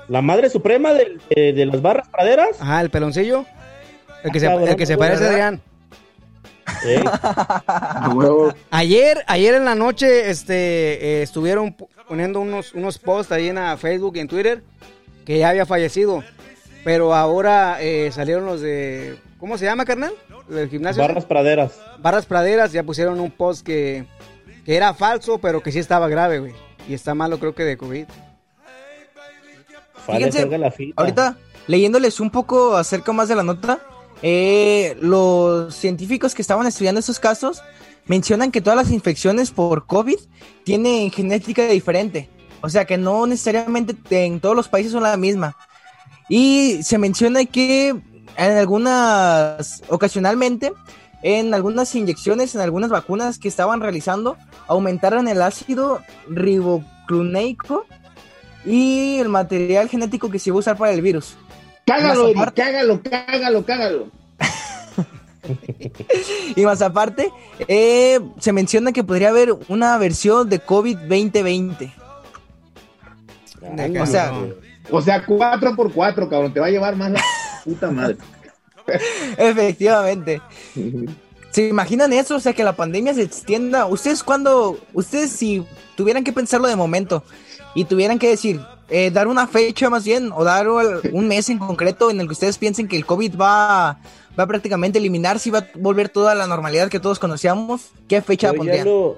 [0.07, 2.49] La madre suprema de, de- de las barras praderas.
[2.61, 3.43] Ajá, el peloncillo.
[4.23, 5.29] El que, se, cabrón, el que se parece a.
[5.29, 5.61] Adrián.
[6.85, 7.03] ¿eh?
[8.69, 11.75] Ayer, ayer en la noche, este, eh, estuvieron
[12.07, 14.63] poniendo unos, unos posts ahí en ah, Facebook y en Twitter
[15.25, 16.23] que ya había fallecido.
[16.85, 20.13] Pero ahora eh, salieron los de, ¿cómo se llama, carnal?
[20.47, 21.01] Del gimnasio.
[21.01, 21.79] Barras praderas.
[21.97, 24.05] Barras Praderas ya pusieron un post que,
[24.63, 26.53] que era falso, pero que sí estaba grave, güey.
[26.87, 28.05] Y está malo, creo que de COVID.
[30.05, 31.01] Fíjense, la fita.
[31.01, 33.79] Ahorita, leyéndoles un poco acerca más de la nota,
[34.21, 37.63] eh, los científicos que estaban estudiando esos casos
[38.05, 40.19] mencionan que todas las infecciones por COVID
[40.63, 42.29] tienen genética diferente.
[42.61, 45.57] O sea que no necesariamente en todos los países son la misma.
[46.29, 50.73] Y se menciona que en algunas, ocasionalmente,
[51.21, 57.85] en algunas inyecciones, en algunas vacunas que estaban realizando, aumentaron el ácido ribocloneico
[58.65, 61.35] y el material genético que se iba a usar para el virus.
[61.85, 64.07] Cágalo, aparte- cágalo, cágalo, cágalo.
[66.55, 67.31] Y más aparte,
[67.67, 71.93] eh, se menciona que podría haber una versión de COVID 2020.
[73.77, 74.47] Ay, O sea, no.
[74.89, 77.21] O sea, 4 por 4 cabrón, te va a llevar más la
[77.63, 78.17] puta madre.
[79.37, 80.41] Efectivamente.
[81.51, 82.35] ¿Se imaginan eso?
[82.35, 83.85] O sea, que la pandemia se extienda.
[83.85, 87.23] Ustedes cuando, ustedes si tuvieran que pensarlo de momento
[87.73, 90.67] y tuvieran que decir, eh, dar una fecha más bien, o dar
[91.13, 93.99] un mes en concreto en el que ustedes piensen que el COVID va,
[94.37, 97.91] va prácticamente a eliminarse y va a volver toda la normalidad que todos conocíamos.
[98.09, 98.85] ¿Qué fecha pondrían?
[98.85, 99.17] Ya lo,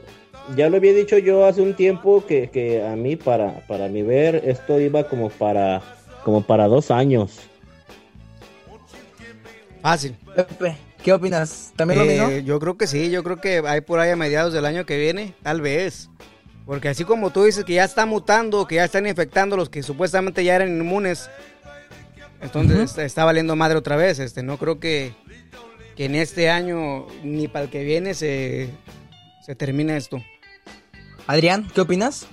[0.50, 4.80] había dicho yo hace un tiempo que, que a mí, para, para mi ver, esto
[4.80, 5.82] iba como para,
[6.24, 7.40] como para dos años.
[9.82, 10.16] Fácil.
[10.36, 11.72] Pepe, ¿qué opinas?
[11.76, 12.30] ¿También lo mismo?
[12.30, 14.86] Eh, yo creo que sí, yo creo que hay por ahí a mediados del año
[14.86, 16.10] que viene, tal vez.
[16.66, 19.84] Porque así como tú dices que ya está mutando, que ya están infectando los que
[19.84, 21.30] supuestamente ya eran inmunes,
[22.42, 24.20] entonces está valiendo madre otra vez.
[24.20, 25.14] Este, no creo que,
[25.96, 28.70] que en este año ni para el que viene se,
[29.46, 30.22] se termine esto.
[31.28, 32.26] Adrián, ¿qué opinas?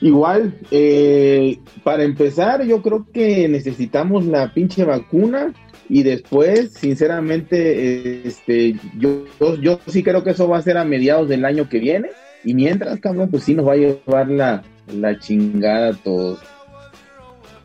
[0.00, 5.52] Igual, eh, para empezar, yo creo que necesitamos la pinche vacuna
[5.88, 9.24] y después, sinceramente, este, yo,
[9.60, 12.10] yo, sí creo que eso va a ser a mediados del año que viene.
[12.44, 16.38] Y mientras, cabrón, pues sí nos va a llevar la, la chingada a todos.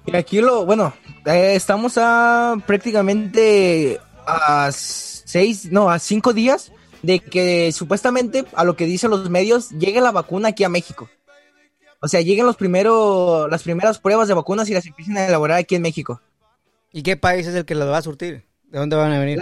[0.05, 0.93] Y aquí lo, bueno,
[1.25, 8.75] eh, estamos a prácticamente a seis, no, a cinco días de que supuestamente, a lo
[8.75, 11.09] que dicen los medios, llegue la vacuna aquí a México.
[12.01, 15.59] O sea, lleguen los primeros, las primeras pruebas de vacunas y las empiecen a elaborar
[15.59, 16.21] aquí en México.
[16.91, 18.45] ¿Y qué país es el que las va a surtir?
[18.63, 19.39] ¿De dónde van a venir?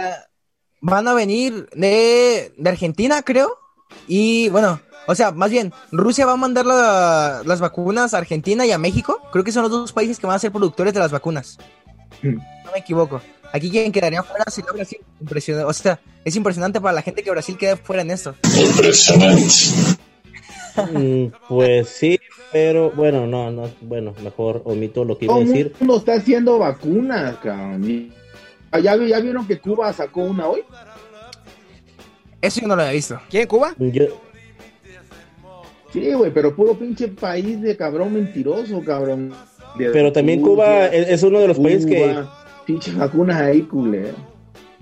[0.82, 3.58] van a venir de, de Argentina, creo.
[4.06, 8.72] Y bueno, o sea, más bien, Rusia va a mandar las vacunas a Argentina y
[8.72, 9.20] a México.
[9.32, 11.58] Creo que son los dos países que van a ser productores de las vacunas.
[12.22, 13.20] No me equivoco.
[13.52, 15.00] Aquí quien quedaría fuera sería Brasil.
[15.20, 15.68] Impresionante.
[15.68, 18.36] O sea, es impresionante para la gente que Brasil quede fuera en esto.
[18.44, 19.44] Impresionante.
[20.92, 22.20] Mm, pues sí,
[22.52, 25.72] pero bueno, no, no, bueno, mejor omito lo que iba a decir.
[25.72, 28.12] Todo mundo está haciendo vacunas, cabrón.
[28.72, 30.62] ¿Ya, ¿Ya vieron que Cuba sacó una hoy?
[32.40, 33.20] Eso yo no lo había visto.
[33.28, 33.74] ¿Quién, Cuba?
[35.92, 39.34] Sí, güey, pero puro pinche país de cabrón mentiroso, cabrón.
[39.76, 42.16] Pero también Cuba es, uno de los países que...
[42.96, 44.14] Vacunas ahí, culero.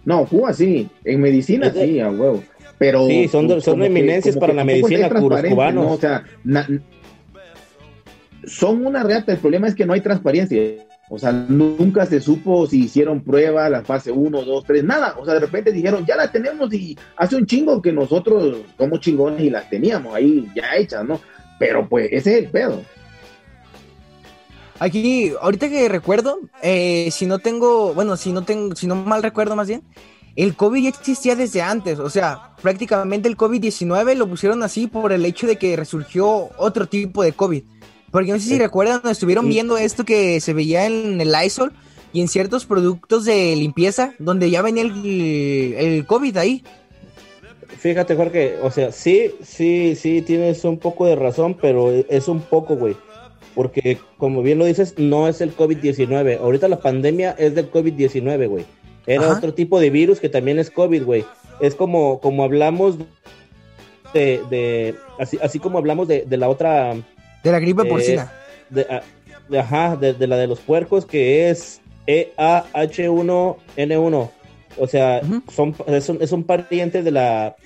[0.04, 2.42] No, Cuba sí, en medicina sí, a huevo.
[2.78, 5.92] Pero sí, son, son eminencias para la medicina, los cubanos.
[5.92, 6.24] O sea,
[8.44, 9.32] son una reata.
[9.32, 10.60] El problema es que no hay transparencia.
[11.10, 15.14] O sea, nunca se supo si hicieron pruebas, la fase 1, 2, 3, nada.
[15.18, 19.00] O sea, de repente dijeron, ya la tenemos y hace un chingo que nosotros somos
[19.00, 21.20] chingones y las teníamos ahí ya hechas, ¿no?
[21.58, 22.82] Pero pues ese es el pedo.
[24.80, 29.22] Aquí, ahorita que recuerdo, eh, si no tengo, bueno, si no tengo, si no mal
[29.22, 29.82] recuerdo más bien,
[30.36, 35.12] el COVID ya existía desde antes, o sea, prácticamente el COVID-19 lo pusieron así por
[35.12, 37.64] el hecho de que resurgió otro tipo de COVID.
[38.12, 41.72] Porque no sé si eh, recuerdan, estuvieron viendo esto que se veía en el Lysol
[42.12, 46.62] y en ciertos productos de limpieza donde ya venía el, el COVID ahí.
[47.78, 52.40] Fíjate, Jorge, o sea, sí, sí, sí, tienes un poco de razón, pero es un
[52.40, 52.96] poco, güey.
[53.58, 56.38] Porque, como bien lo dices, no es el COVID-19.
[56.38, 58.64] Ahorita la pandemia es del COVID-19, güey.
[59.04, 61.24] Era otro tipo de virus que también es COVID, güey.
[61.60, 62.98] Es como, como hablamos
[64.14, 66.94] de, de así, así como hablamos de, de la otra
[67.42, 68.32] de la gripe porcina.
[68.88, 69.02] Ah,
[69.48, 74.30] de, ajá, de, la de los puercos que es EAH1N1.
[74.78, 75.20] O sea,
[75.52, 77.56] son, es, un, pariente de la,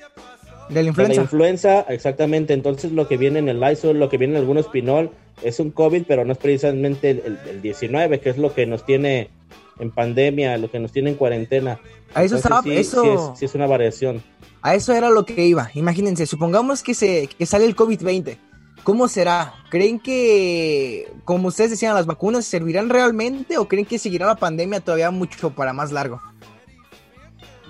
[0.71, 1.21] de la influenza.
[1.21, 2.55] influenza, exactamente.
[2.55, 5.11] Entonces lo que viene en el Lysol, lo que viene en algunos pinol,
[5.43, 9.31] es un COVID, pero no es precisamente el, 19, que es lo que nos tiene
[9.79, 11.81] en pandemia, lo que nos tiene en cuarentena.
[12.15, 13.35] A eso estaba, eso...
[13.37, 14.23] Sí es, una variación.
[14.61, 15.71] A eso era lo que iba.
[15.75, 18.37] Imagínense, supongamos que, se, que sale el COVID-20
[18.85, 19.55] ¿Cómo será?
[19.71, 24.81] ¿Creen que, como ustedes decían, las vacunas servirán realmente o creen que seguirá la pandemia
[24.81, 26.21] todavía mucho para más largo?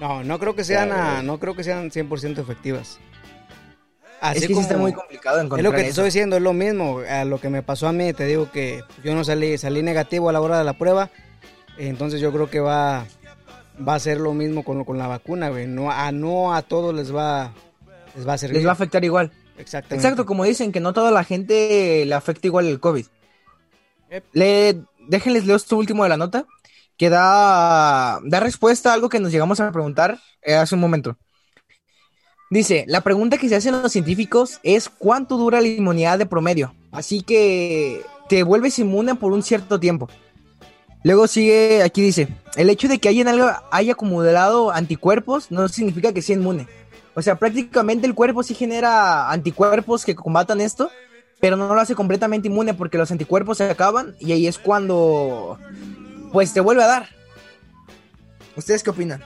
[0.00, 2.98] No, no creo que sean, no creo que sean 100% efectivas.
[4.22, 6.52] Así es que está muy complicado encontrar Es lo que te estoy diciendo, es lo
[6.52, 7.00] mismo.
[7.00, 10.28] A lo que me pasó a mí, te digo que yo no salí, salí negativo
[10.28, 11.10] a la hora de la prueba.
[11.76, 13.04] Entonces yo creo que va,
[13.86, 15.66] va a ser lo mismo con, con la vacuna, güey.
[15.66, 17.52] No a, no a todos les va,
[18.14, 18.58] les va a servir.
[18.58, 19.32] Les va a afectar igual.
[19.58, 23.06] Exacto, como dicen que no toda la gente le afecta igual el COVID.
[24.32, 26.46] Le, déjenles leo esto último de la nota,
[26.96, 31.16] que da, da respuesta a algo que nos llegamos a preguntar eh, hace un momento.
[32.52, 36.74] Dice, la pregunta que se hacen los científicos es cuánto dura la inmunidad de promedio.
[36.90, 40.10] Así que te vuelves inmune por un cierto tiempo.
[41.02, 46.20] Luego sigue, aquí dice, el hecho de que alguien haya acumulado anticuerpos no significa que
[46.20, 46.68] sea inmune.
[47.14, 50.90] O sea, prácticamente el cuerpo sí genera anticuerpos que combatan esto,
[51.40, 55.58] pero no lo hace completamente inmune porque los anticuerpos se acaban y ahí es cuando
[56.32, 57.08] pues te vuelve a dar.
[58.56, 59.22] ¿Ustedes qué opinan?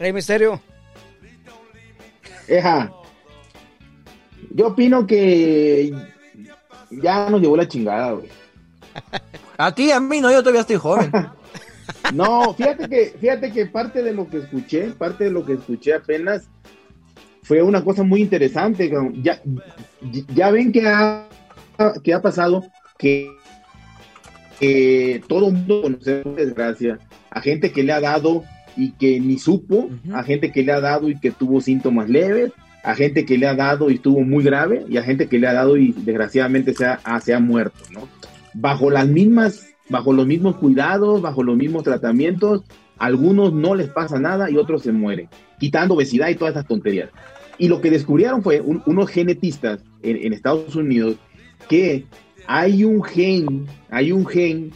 [0.00, 0.60] Rey Misterio.
[2.50, 2.92] Eja.
[4.50, 5.94] Yo opino que
[6.90, 8.28] ya nos llevó la chingada, güey.
[9.56, 11.10] A ti, a mí no, yo todavía estoy joven.
[12.14, 15.94] No, fíjate que, fíjate que parte de lo que escuché, parte de lo que escuché
[15.94, 16.48] apenas
[17.42, 18.90] fue una cosa muy interesante.
[19.22, 19.40] Ya,
[20.34, 21.28] ya ven que ha,
[22.02, 22.64] que ha pasado
[22.96, 23.28] que
[25.28, 26.98] todo el mundo conoce desgracia
[27.30, 28.44] a gente que le ha dado
[28.76, 32.52] y que ni supo, a gente que le ha dado y que tuvo síntomas leves,
[32.82, 35.46] a gente que le ha dado y estuvo muy grave, y a gente que le
[35.46, 38.08] ha dado y desgraciadamente se ha, se ha muerto, ¿no?
[38.54, 42.62] Bajo las mismas, bajo los mismos cuidados, bajo los mismos tratamientos,
[42.98, 45.28] algunos no les pasa nada y otros se mueren,
[45.58, 47.10] quitando obesidad y todas esas tonterías.
[47.58, 51.16] Y lo que descubrieron fue unos genetistas en, en Estados Unidos
[51.68, 52.06] que
[52.46, 54.72] hay un gen, hay un gen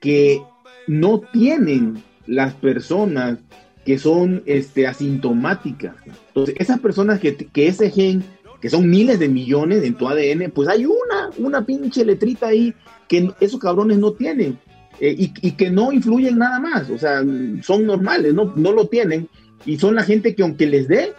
[0.00, 0.42] que
[0.86, 3.38] no tienen las personas
[3.84, 5.94] que son este, asintomáticas.
[6.28, 8.24] Entonces, esas personas que, que ese gen,
[8.60, 12.74] que son miles de millones en tu ADN, pues hay una, una pinche letrita ahí
[13.08, 14.58] que esos cabrones no tienen
[15.00, 16.88] eh, y, y, que no influyen nada más.
[16.88, 17.22] O sea,
[17.62, 19.28] son normales, no, no lo tienen
[19.66, 21.12] y son la gente que aunque les dé,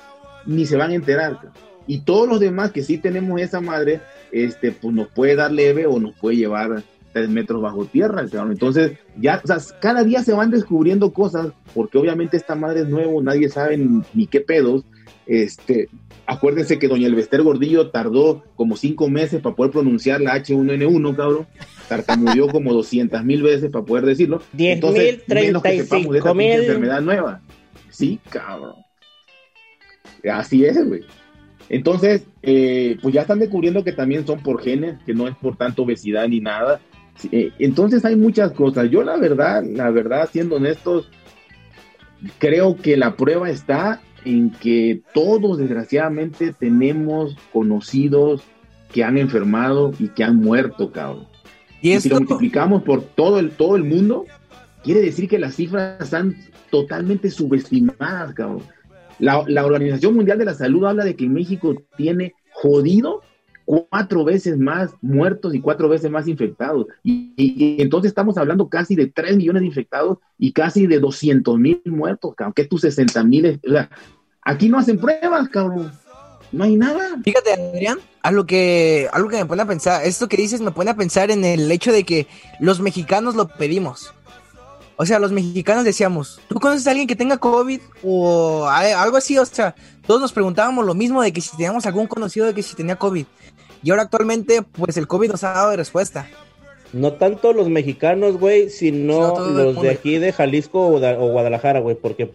[0.46, 1.40] ni se van a enterar.
[1.88, 5.86] Y todos los demás que sí tenemos esa madre, este, pues nos puede dar leve
[5.86, 6.84] o nos puede llevar
[7.16, 11.98] tres metros bajo tierra, Entonces, ya, o sea, cada día se van descubriendo cosas, porque
[11.98, 13.78] obviamente esta madre es nuevo, nadie sabe
[14.14, 14.84] ni, qué pedos.
[15.26, 15.88] Este,
[16.26, 21.48] acuérdense que doña Elvester Gordillo tardó como cinco meses para poder pronunciar la H1N1, cabrón.
[21.88, 24.42] Tartamudeó como 200 mil veces para poder decirlo.
[24.52, 26.52] 10 mil, 35 mil.
[26.52, 27.40] enfermedad nueva.
[27.92, 28.76] Sí, cabrón.
[30.30, 31.06] Así es, güey.
[31.70, 35.56] Entonces, eh, pues ya están descubriendo que también son por genes, que no es por
[35.56, 36.82] tanto obesidad ni nada.
[37.32, 38.90] Eh, entonces hay muchas cosas.
[38.90, 41.10] Yo la verdad, la verdad, siendo honestos,
[42.38, 48.44] creo que la prueba está en que todos desgraciadamente tenemos conocidos
[48.92, 51.28] que han enfermado y que han muerto, cabrón.
[51.82, 54.26] Y, si lo multiplicamos por todo el, todo el mundo,
[54.84, 56.36] quiere decir que las cifras están
[56.72, 58.64] totalmente subestimadas, cabrón.
[59.20, 63.22] La, la Organización Mundial de la Salud habla de que México tiene jodido
[63.66, 66.88] cuatro veces más muertos y cuatro veces más infectados.
[67.04, 71.82] Y, entonces estamos hablando casi de tres millones de infectados y casi de 200 mil
[71.86, 72.54] muertos, cabrón.
[72.54, 73.60] Que tus 60 mil.
[74.42, 75.92] Aquí no hacen pruebas, cabrón.
[76.52, 77.18] No hay nada.
[77.24, 80.92] Fíjate, Adrián, algo que, algo que me pone a pensar, esto que dices me pone
[80.92, 82.28] a pensar en el hecho de que
[82.60, 84.14] los mexicanos lo pedimos.
[84.98, 87.82] O sea, los mexicanos decíamos, ¿tú conoces a alguien que tenga COVID?
[88.04, 89.76] O algo así, o sea,
[90.08, 92.96] todos nos preguntábamos lo mismo de que si teníamos algún conocido de que si tenía
[92.96, 93.26] COVID.
[93.86, 96.28] Y ahora actualmente, pues el COVID nos ha dado de respuesta.
[96.92, 102.32] No tanto los mexicanos, güey, sino los de aquí de Jalisco o, Guadalajara, güey, porque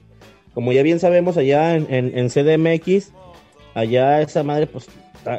[0.54, 3.10] como ya bien sabemos allá en, CDMX,
[3.74, 4.86] allá esa madre, pues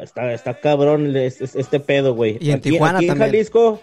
[0.04, 2.38] está, está, cabrón este pedo, güey.
[2.42, 3.80] Y en aquí, Tijuana aquí en Jalisco,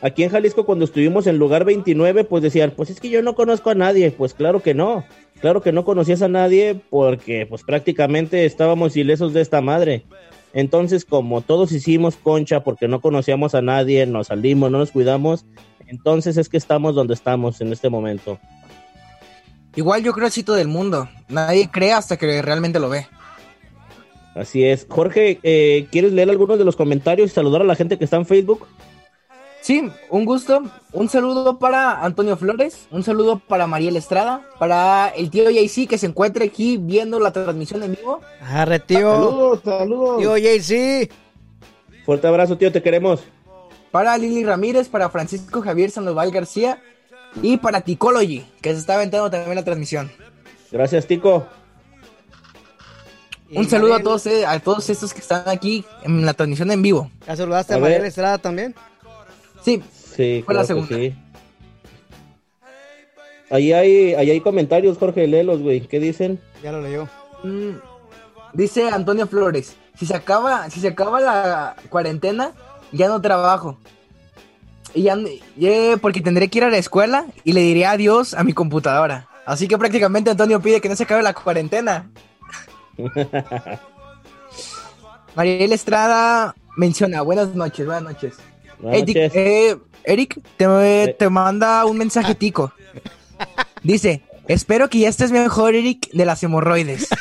[0.00, 3.34] aquí en Jalisco cuando estuvimos en lugar 29, pues decían, pues es que yo no
[3.34, 5.04] conozco a nadie, pues claro que no.
[5.40, 10.04] Claro que no conocías a nadie porque pues prácticamente estábamos ilesos de esta madre.
[10.54, 15.44] Entonces, como todos hicimos concha porque no conocíamos a nadie, nos salimos, no nos cuidamos,
[15.86, 18.38] entonces es que estamos donde estamos en este momento.
[19.74, 21.08] Igual yo creo así todo el mundo.
[21.28, 23.08] Nadie cree hasta que realmente lo ve.
[24.36, 24.86] Así es.
[24.88, 28.16] Jorge, eh, ¿quieres leer algunos de los comentarios y saludar a la gente que está
[28.16, 28.66] en Facebook?
[29.64, 30.62] Sí, un gusto.
[30.92, 35.96] Un saludo para Antonio Flores, un saludo para Mariel Estrada, para el tío JC que
[35.96, 38.20] se encuentra aquí viendo la transmisión en vivo.
[38.42, 39.10] Arre, tío.
[39.10, 40.18] Saludos, saludos.
[40.18, 41.10] Tío JC.
[42.04, 43.24] Fuerte abrazo, tío, te queremos.
[43.90, 46.82] Para Lili Ramírez, para Francisco Javier Sandoval García
[47.40, 50.12] y para Ticology, que se está aventando también la transmisión.
[50.70, 51.46] Gracias, Tico.
[53.50, 56.82] Un saludo a todos, eh, a todos estos que están aquí en la transmisión en
[56.82, 57.10] vivo.
[57.26, 58.74] ¿Ya saludaste a, a Mariel Estrada también?
[59.64, 60.94] Sí, sí fue la segunda.
[60.94, 61.14] Sí.
[63.50, 65.82] Ahí hay, ahí hay comentarios, Jorge, léelos, güey.
[65.82, 66.40] ¿Qué dicen?
[66.62, 67.08] Ya lo leyó.
[67.42, 67.76] Mm,
[68.52, 72.52] dice Antonio Flores, si se acaba, si se acaba la cuarentena,
[72.92, 73.78] ya no trabajo.
[74.94, 75.16] Y ya,
[76.00, 79.28] porque tendré que ir a la escuela y le diré adiós a mi computadora.
[79.44, 82.10] Así que prácticamente Antonio pide que no se acabe la cuarentena.
[85.34, 88.36] Mariel Estrada menciona, buenas noches, buenas noches.
[88.82, 92.72] Eh, Eric, te, te, manda un mensaje tico.
[93.82, 97.08] Dice, espero que ya estés mejor, Eric, de las hemorroides.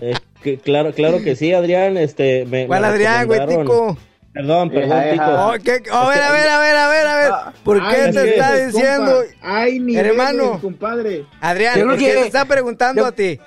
[0.00, 1.96] Eh, claro, claro que sí, Adrián.
[1.96, 3.96] Este, me, ¿Cuál Adrián, güey, tico?
[4.32, 5.24] Perdón, perdón, tico.
[5.24, 7.32] Oh, a ver, a ver, a ver, a ver, a ver.
[7.62, 9.22] ¿Por qué te está diciendo?
[9.40, 11.24] Ay, mi hermano, compadre.
[11.40, 13.38] Adrián, ¿por qué te está preguntando a ti?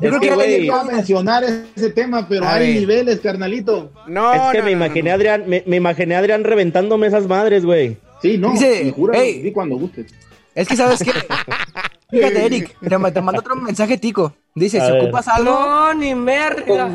[0.00, 3.92] Yo creo que, que iba a mencionar ese tema, pero hay niveles, carnalito.
[4.06, 7.98] No, es que me imaginé a Adrián, me, imaginé a Adrián reventándome esas madres, güey.
[8.22, 10.12] Sí, no, Dice, jura, hey, cuando gustes.
[10.54, 11.12] Es que sabes que.
[12.10, 14.34] Fíjate, Eric, te, mando otro mensaje, Tico.
[14.54, 15.50] Dice, si ocupas algo.
[15.50, 16.90] No, ni merda.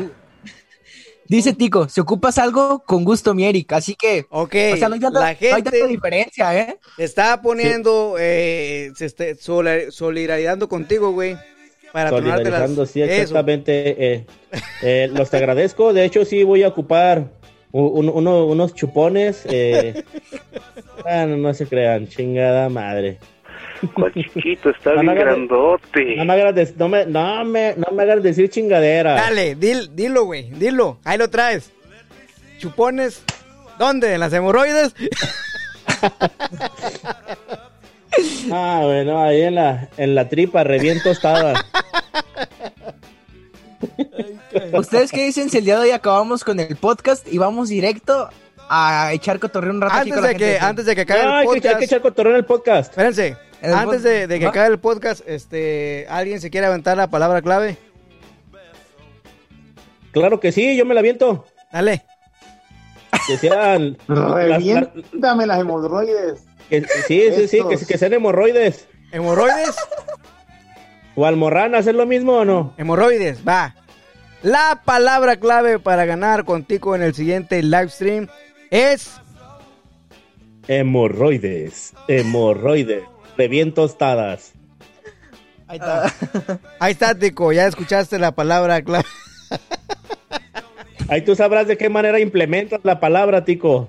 [1.28, 3.72] Dice Tico, si ocupas algo, con gusto, mi Eric.
[3.72, 4.26] Así que.
[4.30, 4.54] Ok.
[4.74, 6.78] O sea, no hay tanta, la gente diferencia, ¿eh?
[6.98, 8.16] Está poniendo.
[8.18, 9.24] Eh, se está
[9.90, 11.36] solidarizando contigo, güey.
[11.96, 12.90] Para Solidarizando, las...
[12.90, 14.12] sí, exactamente.
[14.12, 14.26] Eh,
[14.82, 15.94] eh, los te agradezco.
[15.94, 17.30] De hecho, sí voy a ocupar
[17.72, 19.46] unos chupones.
[19.48, 20.04] Eh,
[21.06, 23.16] ah, no, se crean, chingada madre.
[23.94, 24.68] ¿Cuál chiquito?
[24.68, 26.16] Está bien grandote.
[26.16, 29.14] No me, hagas no, me, no, me, no me hagas decir chingadera.
[29.14, 30.98] Dale, dilo, güey, dilo.
[31.02, 31.72] Ahí lo traes.
[32.58, 33.24] Chupones,
[33.78, 34.12] ¿dónde?
[34.12, 34.94] ¿En las hemorroides?
[38.52, 41.64] ah, bueno, ahí en la, en la tripa, reviento tostada.
[44.72, 48.28] ¿Ustedes qué dicen si el día de hoy acabamos con el podcast y vamos directo
[48.68, 51.66] a echar cotorreo un rato antes de que Antes de que acabe el podcast.
[51.66, 52.90] Hay que, echar cotorreo en el podcast.
[52.90, 53.36] Espérense.
[53.62, 57.78] Antes de, que acabe el podcast, este, ¿alguien se quiere aventar la palabra clave?
[60.12, 61.46] Claro que sí, yo me la aviento.
[61.72, 62.04] Dale.
[63.26, 63.98] Que sean.
[64.08, 66.44] Reviéntame las hemorroides.
[66.70, 68.88] sí, sí, sí, que, que sean hemorroides.
[69.12, 69.76] ¿Hemorroides?
[71.16, 72.74] ¿O almorranas es lo mismo o no?
[72.76, 73.74] Hemorroides, va.
[74.46, 78.28] La palabra clave para ganar contigo en el siguiente live stream
[78.70, 79.20] es...
[80.68, 83.02] Hemorroides, hemorroides,
[83.36, 84.52] de bien tostadas.
[85.66, 86.14] Ahí está.
[86.78, 89.08] Ahí está, Tico, ya escuchaste la palabra clave.
[91.08, 93.88] Ahí tú sabrás de qué manera implementas la palabra, Tico.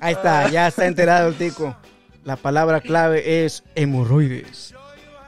[0.00, 1.76] Ahí está, ya está enterado el Tico.
[2.24, 4.74] La palabra clave es hemorroides.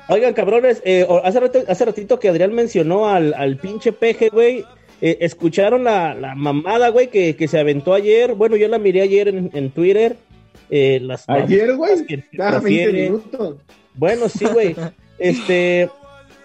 [0.09, 4.65] Oigan, cabrones, eh, hace, ratito, que Adrián mencionó al, pinche peje, güey.
[5.01, 8.35] Eh, ¿Escucharon la, mamada, güey, que, se aventó ayer?
[8.35, 10.17] Bueno, yo la miré ayer en, Twitter.
[10.71, 12.05] Eh, las ¿Ayer, güey?
[12.37, 13.57] Cada 20 minutos.
[13.95, 14.77] Bueno, sí, güey.
[15.19, 15.89] este,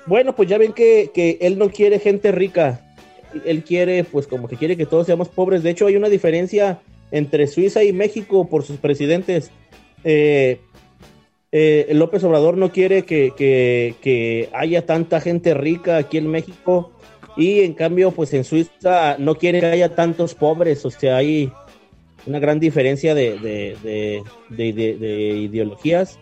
[0.06, 2.86] bueno, pues ya ven que, que él no quiere gente rica.
[3.46, 5.64] Él quiere, pues como que quiere que todos seamos pobres.
[5.64, 6.80] De hecho, hay una diferencia
[7.12, 9.52] entre Suiza y México por sus presidentes.
[10.04, 10.60] Eh,
[11.52, 16.92] eh, López Obrador no quiere que, haya tanta gente rica aquí en México.
[17.38, 21.50] Y en cambio pues en Suiza no quiere que haya tantos pobres, o sea, hay
[22.26, 24.24] una gran diferencia de,
[24.58, 26.20] ideologías.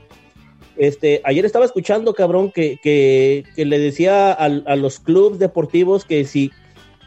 [0.75, 6.51] Este, ayer estaba escuchando, cabrón, que, le decía a, a, los clubes deportivos que si,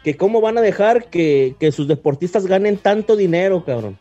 [0.03, 3.97] que cómo van a dejar que, que sus deportistas ganen tanto dinero, cabrón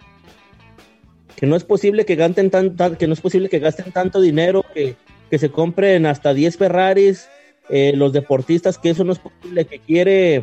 [1.37, 4.65] que no es posible que gasten tan, que no es posible que gasten tanto dinero,
[4.75, 4.97] que,
[5.39, 7.29] se compren hasta 10 Ferraris,
[7.69, 10.43] eh, los deportistas, que eso no es posible, que quiere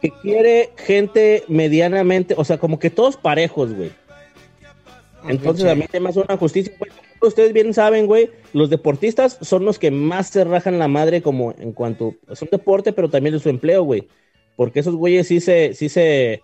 [0.00, 3.90] que quiere gente medianamente, o sea, como que todos parejos, güey.
[5.28, 6.72] Entonces a mí me hace una justicia,
[7.22, 11.54] Ustedes bien saben, güey, los deportistas son los que más se rajan la madre como
[11.58, 14.08] en cuanto es un deporte, pero también es su empleo, güey.
[14.56, 16.42] Porque esos güeyes sí se, sí se,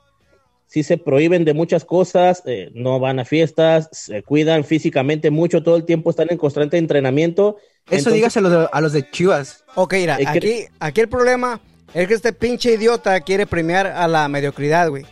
[0.66, 5.62] sí se prohíben de muchas cosas, eh, no van a fiestas, se cuidan físicamente mucho,
[5.62, 7.56] todo el tiempo están en constante entrenamiento.
[7.88, 9.64] Eso dígase a los, de, Chivas.
[9.76, 11.60] Ok, mira, aquí, aquí el problema
[11.94, 15.06] es que este pinche idiota quiere premiar a la mediocridad, güey.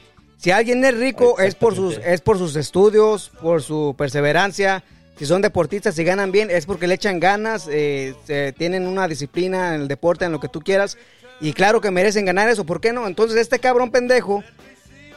[0.45, 4.85] Si alguien es rico es por sus es por sus estudios, por su perseverancia.
[5.17, 8.13] Si son deportistas y ganan bien es porque le echan ganas, eh,
[8.59, 10.99] tienen una disciplina en el deporte, en lo que tú quieras.
[11.41, 13.07] Y claro que merecen ganar eso, ¿por qué no?
[13.07, 14.45] Entonces este cabrón pendejo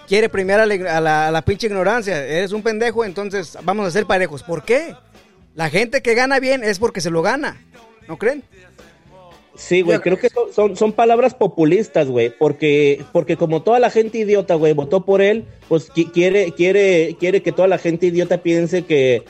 [0.07, 2.25] quiere premiar a la, pinche ignorancia.
[2.25, 4.41] Eres un pendejo, entonces vamos a ser parejos.
[4.41, 4.95] ¿Por qué?
[5.53, 7.61] La gente que gana bien es porque se lo gana.
[8.07, 8.43] ¿No creen?
[9.55, 14.19] Sí, güey, creo que son, son, palabras populistas, güey, porque, porque como toda la gente
[14.19, 18.85] idiota, güey, votó por él, pues quiere, quiere, quiere que toda la gente idiota piense
[18.85, 19.23] que,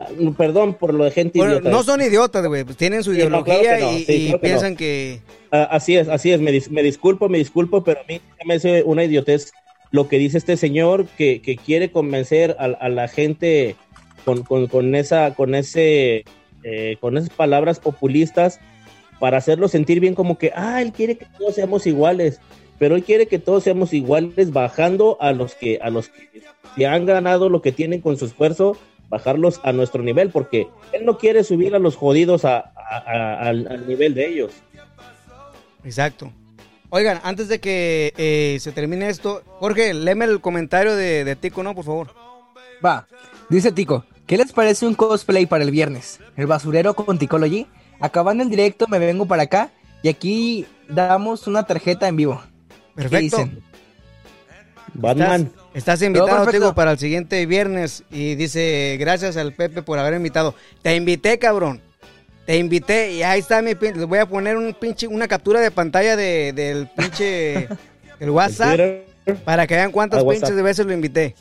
[0.00, 0.08] ah,
[0.38, 1.68] perdón por lo de gente idiota.
[1.68, 5.20] No son idiotas, güey, pues tienen su ideología y, piensan que...
[5.50, 8.82] Ah, así es, así es, me, me, disculpo, me disculpo, pero a mí me hace
[8.84, 9.52] una idiotez
[9.94, 13.76] lo que dice este señor que, quiere convencer a, la gente
[14.24, 16.24] con, esa, con ese,
[16.64, 18.58] eh, con esas palabras populistas
[19.20, 22.40] para hacerlo sentir bien como que, ah, él quiere que todos seamos iguales,
[22.76, 26.10] pero él quiere que todos seamos iguales bajando a los que, a los
[26.74, 28.76] que han ganado lo que tienen con su esfuerzo,
[29.10, 34.26] bajarlos a nuestro nivel, porque él no quiere subir a los jodidos al nivel de
[34.26, 34.54] ellos.
[35.84, 36.32] Exacto.
[36.96, 41.74] Oigan, antes de que eh, se termine esto, Jorge, léeme el comentario de, Tico, ¿no?
[41.74, 42.14] Por favor.
[42.86, 43.08] Va,
[43.48, 46.20] dice Tico, ¿qué les parece un cosplay para el viernes?
[46.36, 47.66] El basurero con Ticology.
[47.98, 49.72] Acabando el directo, me vengo para acá
[50.04, 52.40] y aquí damos una tarjeta en vivo.
[52.94, 53.50] Perfecto.
[54.92, 55.50] Batman.
[55.74, 58.04] Estás, invitado, digo, para el siguiente viernes.
[58.12, 60.54] Y dice, gracias al Pepe por haber invitado.
[60.82, 61.82] Te invité, cabrón.
[62.46, 65.70] Te invité y ahí está mi Les voy a poner un pinche, una captura de
[65.70, 67.68] pantalla de, del pinche
[68.20, 68.78] el WhatsApp
[69.44, 71.34] para que vean cuántas pinches de veces lo invité.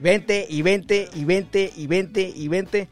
[0.00, 2.88] 20 y 20 y 20 y 20 y 20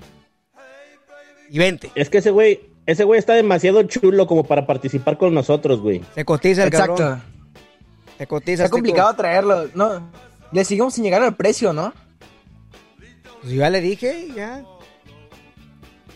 [1.50, 1.90] y 20.
[1.94, 6.02] Es que ese güey, ese güey está demasiado chulo como para participar con nosotros, güey.
[6.14, 6.96] Se cotiza el Exacto.
[6.96, 7.22] cabrón.
[8.18, 8.64] Se cotiza.
[8.64, 9.68] Está complicado traerlo.
[9.74, 10.10] No,
[10.52, 11.92] le seguimos sin llegar al precio, ¿no?
[13.42, 14.64] Pues ya le dije, ya.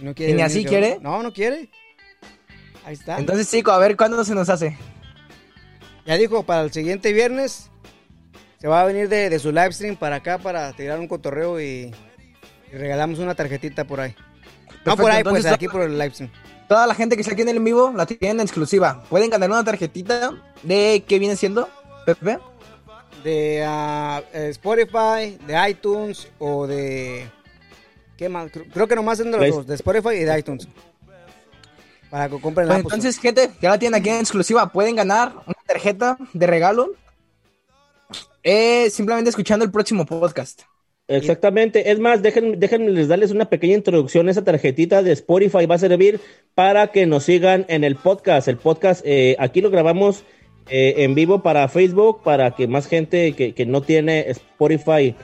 [0.02, 0.32] No quiere.
[0.32, 0.98] ¿Y ni así quiere?
[1.00, 1.70] No, no quiere.
[2.84, 3.18] Ahí está.
[3.18, 4.76] Entonces, chico, a ver cuándo se nos hace.
[6.04, 7.70] Ya dijo, para el siguiente viernes
[8.58, 11.94] se va a venir de, su live stream para acá para tirar un cotorreo y,
[12.72, 14.14] regalamos una tarjetita por ahí.
[14.84, 16.32] no por ahí, pues aquí por el live stream.
[16.68, 19.04] Toda la gente que está aquí en el vivo la tienen en exclusiva.
[19.08, 20.32] Pueden ganar una tarjetita
[20.62, 21.68] de qué viene siendo,
[22.06, 22.38] Pepe.
[23.22, 27.28] De ah, Spotify, de iTunes o de
[28.16, 28.50] ¿Qué más?
[28.50, 30.68] Creo que nomás son de los dos, de Spotify y de iTunes.
[32.10, 34.70] Para que compren la pues Entonces, gente, ya la tienen aquí en exclusiva.
[34.70, 36.92] Pueden ganar una tarjeta de regalo.
[38.42, 40.62] Eh, simplemente escuchando el próximo podcast.
[41.08, 41.90] Exactamente.
[41.90, 44.28] Es más, déjenme, déjenme darles una pequeña introducción.
[44.28, 46.20] Esa tarjetita de Spotify va a servir
[46.54, 48.48] para que nos sigan en el podcast.
[48.48, 50.24] El podcast, eh, aquí lo grabamos
[50.68, 55.16] eh, en vivo para Facebook, para que más gente que, que no tiene Spotify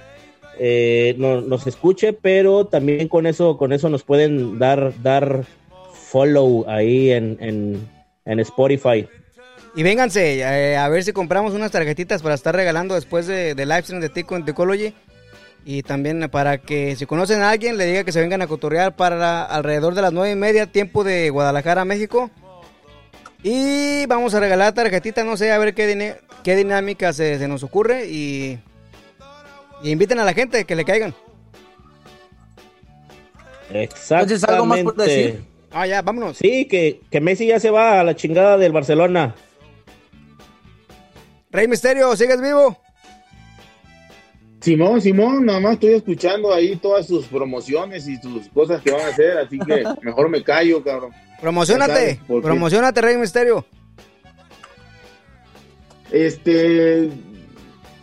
[0.59, 5.45] eh, no, nos escuche, pero también con eso, con eso nos pueden dar, dar
[5.93, 7.89] follow ahí en,
[8.25, 9.09] Spotify.
[9.75, 13.67] Y vénganse eh, a ver si compramos unas tarjetitas para estar regalando después de, de
[13.67, 14.93] live stream de Tico en Ticology.
[15.65, 18.97] Y también para que si conocen a alguien le diga que se vengan a cotorrear
[18.97, 22.31] para alrededor de las nueve y media, tiempo de Guadalajara, México.
[23.43, 27.63] Y vamos a regalar tarjetitas, no sé, a ver qué, qué dinámica se, se nos
[27.63, 28.07] ocurre.
[28.07, 28.59] Y
[29.83, 31.15] y inviten a la gente que le caigan.
[33.71, 34.47] Exactamente.
[34.51, 35.45] algo más por decir?
[35.71, 36.39] Ah, ya, vámonos.
[36.39, 39.35] Sí, que, que Messi ya se va a la chingada del Barcelona.
[41.51, 42.77] Rey Misterio, ¿sigues vivo?
[44.61, 49.03] Simón, Simón, nada más estoy escuchando ahí todas sus promociones y sus cosas que van
[49.03, 51.13] a hacer, así que mejor me callo, cabrón.
[51.41, 53.65] Promocionate, promocionate, Rey Misterio.
[56.11, 57.11] Este,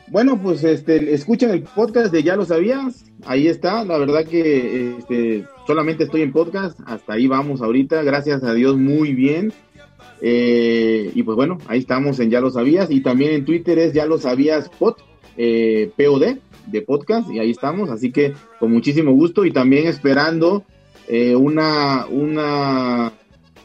[0.07, 4.95] bueno, pues este, escuchen el podcast de Ya lo sabías, ahí está, la verdad que
[4.97, 9.53] este, solamente estoy en podcast, hasta ahí vamos ahorita, gracias a Dios muy bien.
[10.21, 12.89] Eh, y pues bueno, ahí estamos en Ya lo sabías.
[12.89, 14.95] Y también en Twitter es Ya lo sabías pod,
[15.37, 16.37] eh, POD
[16.67, 17.29] de podcast.
[17.31, 19.45] Y ahí estamos, así que con muchísimo gusto.
[19.45, 20.63] Y también esperando
[21.07, 23.13] eh, una, una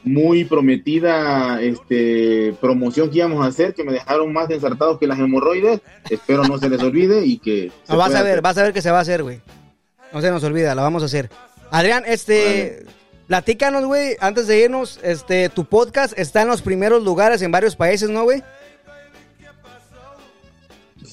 [0.05, 5.19] muy prometida este, promoción que íbamos a hacer, que me dejaron más ensartados que las
[5.19, 5.81] hemorroides.
[6.09, 7.71] Espero no se les olvide y que...
[7.89, 9.41] vas a ver, vas a ver que se va a hacer, güey.
[10.13, 11.31] No se nos olvida, la vamos a hacer.
[11.71, 12.85] Adrián, este...
[13.27, 17.77] Platícanos, güey, antes de irnos, este, tu podcast está en los primeros lugares en varios
[17.77, 18.43] países, ¿no, güey?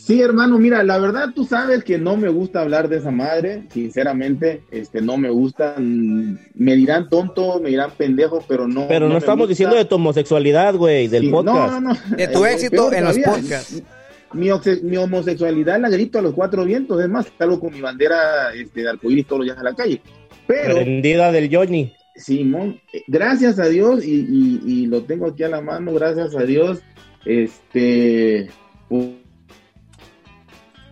[0.07, 3.63] Sí, hermano, mira, la verdad tú sabes que no me gusta hablar de esa madre,
[3.73, 8.87] sinceramente, este, no me gusta, me dirán tonto, me dirán pendejo, pero no.
[8.87, 11.73] Pero no, estamos diciendo de tu homosexualidad, güey, del podcast.
[11.73, 12.15] No, no, no.
[12.15, 13.83] De tu éxito en los podcasts.
[14.31, 14.47] Mi,
[14.83, 18.83] mi, homosexualidad la grito a los cuatro vientos, es más, salgo con mi bandera este,
[18.83, 20.01] de arcoíris todos los días a la calle.
[20.47, 20.75] Pero.
[20.75, 21.91] Prendida del Johnny.
[22.15, 26.33] Simón, eh, gracias a Dios, y, y, y lo tengo aquí a la mano, gracias
[26.33, 26.79] a Dios,
[27.25, 28.49] este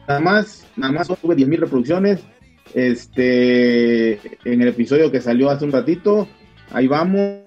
[0.08, 2.22] Nada más, nada más tuve 10.000 reproducciones.
[2.74, 6.28] Este, en el episodio que salió hace un ratito,
[6.72, 7.42] ahí vamos.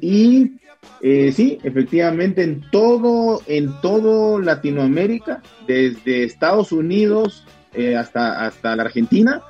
[0.00, 0.52] Y
[1.00, 8.84] eh, sí, efectivamente, en todo, en todo Latinoamérica, desde Estados Unidos eh, hasta, hasta la
[8.84, 9.42] Argentina,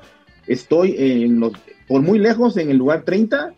[0.46, 1.52] estoy en los,
[1.86, 3.54] por muy lejos en el lugar 30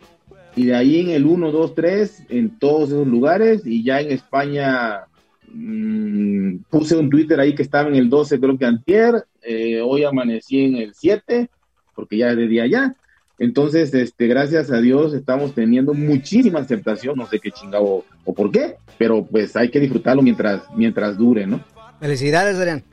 [0.55, 4.11] y de ahí en el 1, 2, 3, en todos esos lugares y ya en
[4.11, 5.05] España
[5.53, 10.03] Mm, puse un Twitter ahí que estaba en el 12, creo que antier, eh, hoy
[10.03, 11.49] amanecí en el 7,
[11.95, 12.95] porque ya es de día ya.
[13.39, 18.51] Entonces, este, gracias a Dios estamos teniendo muchísima aceptación, no sé qué chingado o por
[18.51, 21.63] qué, pero pues hay que disfrutarlo mientras, mientras dure, ¿no?
[21.99, 22.83] Felicidades, Adrián.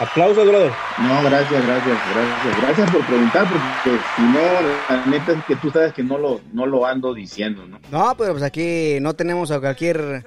[0.00, 0.72] Aplausos, brother.
[0.98, 2.60] No, gracias, gracias, gracias.
[2.60, 4.40] Gracias por preguntar, porque si no,
[4.88, 7.78] la neta es que tú sabes que no lo, no lo ando diciendo, ¿no?
[7.92, 10.24] No, pero pues aquí no tenemos a cualquier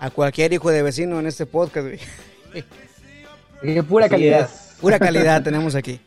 [0.00, 3.82] a cualquier hijo de vecino en este podcast, güey.
[3.82, 4.48] pura calidad.
[4.80, 6.00] Pura calidad tenemos aquí.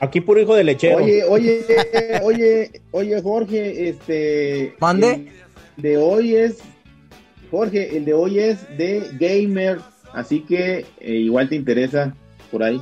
[0.00, 0.96] Aquí puro hijo de lechero.
[0.96, 1.64] Oye, oye,
[2.22, 4.74] oye, oye, Jorge, este.
[4.80, 5.32] ¿Mande?
[5.76, 6.58] de hoy es.
[7.50, 9.80] Jorge, el de hoy es de gamer.
[10.12, 12.14] Así que eh, igual te interesa
[12.50, 12.80] por ahí.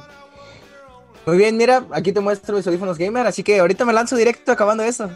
[1.26, 4.50] Muy bien, mira, aquí te muestro mis audífonos gamer, así que ahorita me lanzo directo
[4.50, 5.10] acabando eso.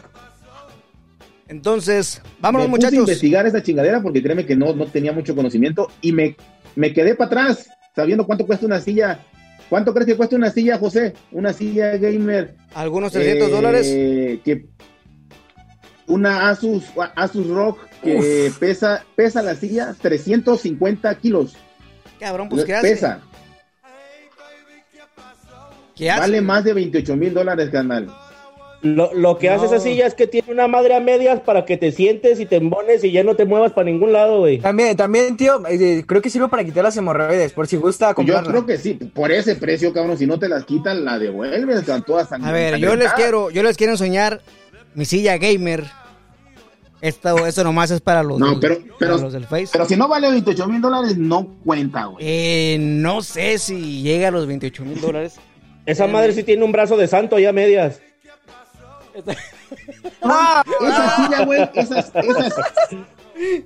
[1.47, 2.99] Entonces, vámonos me muchachos.
[2.99, 6.35] Puse a investigar esa chingadera porque créeme que no, no tenía mucho conocimiento y me,
[6.75, 9.19] me quedé para atrás sabiendo cuánto cuesta una silla.
[9.69, 11.13] ¿Cuánto crees que cuesta una silla, José?
[11.31, 12.55] Una silla gamer.
[12.73, 13.87] Algunos 300 dólares.
[13.89, 14.67] Eh, que
[16.07, 16.85] una Asus,
[17.15, 21.55] Asus Rock que pesa, pesa la silla 350 kilos.
[22.19, 22.89] Cabrón, pues ¿qué hace?
[22.89, 23.21] Pesa.
[25.99, 28.07] Vale más de 28 mil dólares, canal.
[28.81, 31.77] Lo, lo que hace esa silla es que tiene una madre a medias para que
[31.77, 34.59] te sientes y te embones y ya no te muevas para ningún lado, güey.
[34.59, 38.43] También, también, tío, eh, creo que sirve para quitar las hemorroides, por si gusta comprarla.
[38.43, 41.85] Yo creo que sí, por ese precio, cabrón, si no te las quitan, la devuelves
[41.85, 44.41] con todas A ver, yo les quiero, yo les quiero enseñar
[44.93, 45.85] mi silla gamer.
[47.01, 49.69] Esto, eso nomás es para los, no, pero, pero, los del Face.
[49.71, 52.25] Pero si no vale 28 mil dólares, no cuenta, güey.
[52.27, 55.35] Eh, no sé si llega a los 28 mil dólares.
[55.85, 58.01] Esa madre sí tiene un brazo de santo allá a medias.
[60.21, 62.53] Ah, esa silla, güey, esas, esas,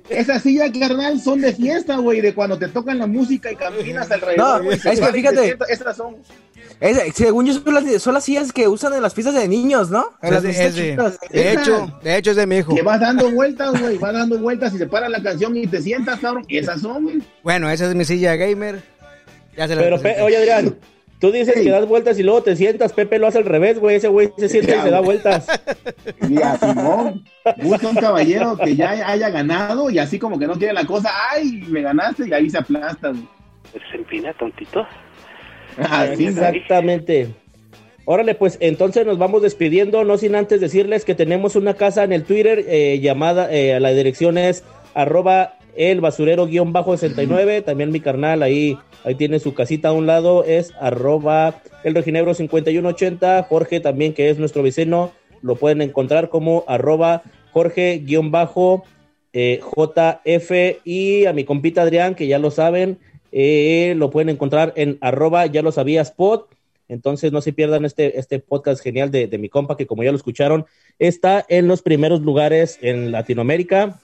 [0.08, 4.10] esas sillas, carnal, son de fiesta, güey, de cuando te tocan la música y caminas
[4.10, 4.64] alrededor.
[4.64, 5.56] No, es que fíjate.
[5.68, 6.16] Esas son.
[7.14, 10.10] según yo, son las, son las, sillas que usan en las fiestas de niños, ¿no?
[10.22, 12.74] En las de, de hecho, de hecho es de mi hijo.
[12.74, 15.80] Que vas dando vueltas, güey, vas dando vueltas y se para la canción y te
[15.80, 16.44] sientas, cabrón.
[16.48, 17.22] Esas son, güey.
[17.42, 18.82] Bueno, esa es mi silla gamer.
[19.56, 20.76] Ya se Pero, oye, Adrián,
[21.22, 23.94] Tú dices que das vueltas y luego te sientas, Pepe lo hace al revés, güey,
[23.94, 25.46] ese güey se sienta y se da vueltas.
[26.28, 27.24] Mira, Simón,
[27.62, 31.12] busca un caballero que ya haya ganado y así como que no quiere la cosa,
[31.30, 33.10] ay, me ganaste y ahí se aplasta.
[33.10, 33.22] Güey.
[33.92, 34.84] Se empina, tontito.
[35.78, 37.28] Así Exactamente.
[38.04, 42.12] Órale, pues entonces nos vamos despidiendo, no sin antes decirles que tenemos una casa en
[42.12, 47.90] el Twitter eh, llamada, eh, la dirección es arroba el basurero guion bajo 69, también
[47.90, 53.42] mi carnal ahí Ahí tiene su casita a un lado, es arroba el reginebro 5180.
[53.44, 55.12] Jorge también, que es nuestro vecino,
[55.42, 58.82] lo pueden encontrar como arroba Jorge-JF.
[59.34, 62.98] Eh, y a mi compita Adrián, que ya lo saben,
[63.32, 66.54] eh, lo pueden encontrar en arroba ya lo sabía spot.
[66.88, 70.10] Entonces no se pierdan este, este podcast genial de, de mi compa, que como ya
[70.10, 70.66] lo escucharon,
[70.98, 74.00] está en los primeros lugares en Latinoamérica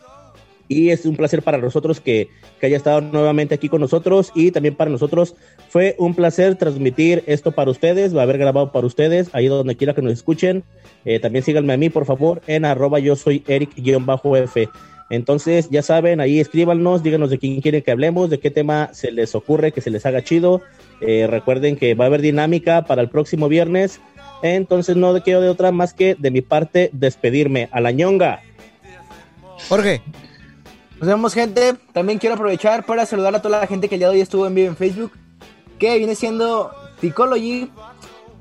[0.68, 2.28] y es un placer para nosotros que,
[2.62, 5.34] haya estado nuevamente aquí con nosotros y también para nosotros
[5.68, 9.76] fue un placer transmitir esto para ustedes, va a haber grabado para ustedes, ahí donde
[9.76, 10.64] quiera que nos escuchen.
[11.04, 14.68] Eh, también síganme a mí, por favor, en arroba yo soy Eric-F.
[15.10, 19.10] Entonces, ya saben, ahí escríbanos, díganos de quién quieren que hablemos, de qué tema se
[19.10, 20.60] les ocurre, que se les haga chido.
[21.00, 24.00] Eh, recuerden que va a haber dinámica para el próximo viernes.
[24.42, 27.68] Entonces, no quiero de otra más que de mi parte despedirme.
[27.72, 28.42] A la ñonga.
[29.68, 30.02] Jorge.
[30.98, 31.74] Nos vemos, gente.
[31.92, 34.46] También quiero aprovechar para saludar a toda la gente que el día de hoy estuvo
[34.46, 35.12] en vivo en Facebook,
[35.78, 37.70] que viene siendo Ticology.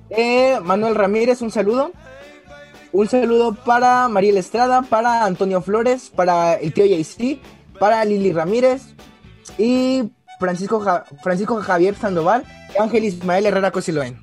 [0.10, 1.92] Eh, Manuel Ramírez, un saludo.
[2.92, 7.40] Un saludo para Mariel Estrada, para Antonio Flores, para el tío JC,
[7.80, 8.82] para Lili Ramírez
[9.60, 10.84] y Francisco,
[11.22, 12.44] Francisco Javier Sandoval
[12.74, 14.20] y Ángel Ismael Herrera Cosiloen.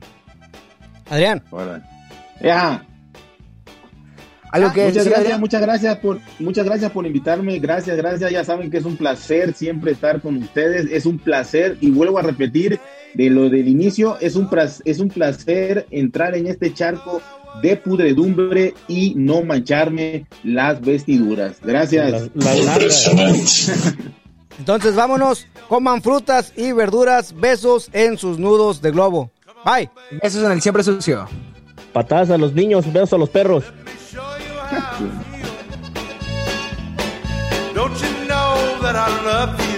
[1.08, 1.42] Adrián.
[2.40, 2.84] Ya
[4.60, 8.84] muchas gracias, muchas gracias por, muchas gracias por invitarme, gracias, gracias, ya saben que es
[8.84, 12.78] un placer siempre estar con ustedes, es un placer, y vuelvo a repetir
[13.14, 14.48] de lo del inicio, es un,
[14.84, 17.20] es un placer entrar en este charco
[17.62, 21.58] de pudredumbre y no mancharme las vestiduras.
[21.62, 22.30] Gracias.
[24.58, 29.30] Entonces vámonos, coman frutas y verduras, besos en sus nudos de globo.
[29.64, 29.90] Bye.
[30.22, 31.26] Besos en el siempre sucio.
[31.92, 33.64] Patadas a los niños, besos a los perros.
[34.94, 35.06] Don't
[38.00, 39.73] you know that I love you?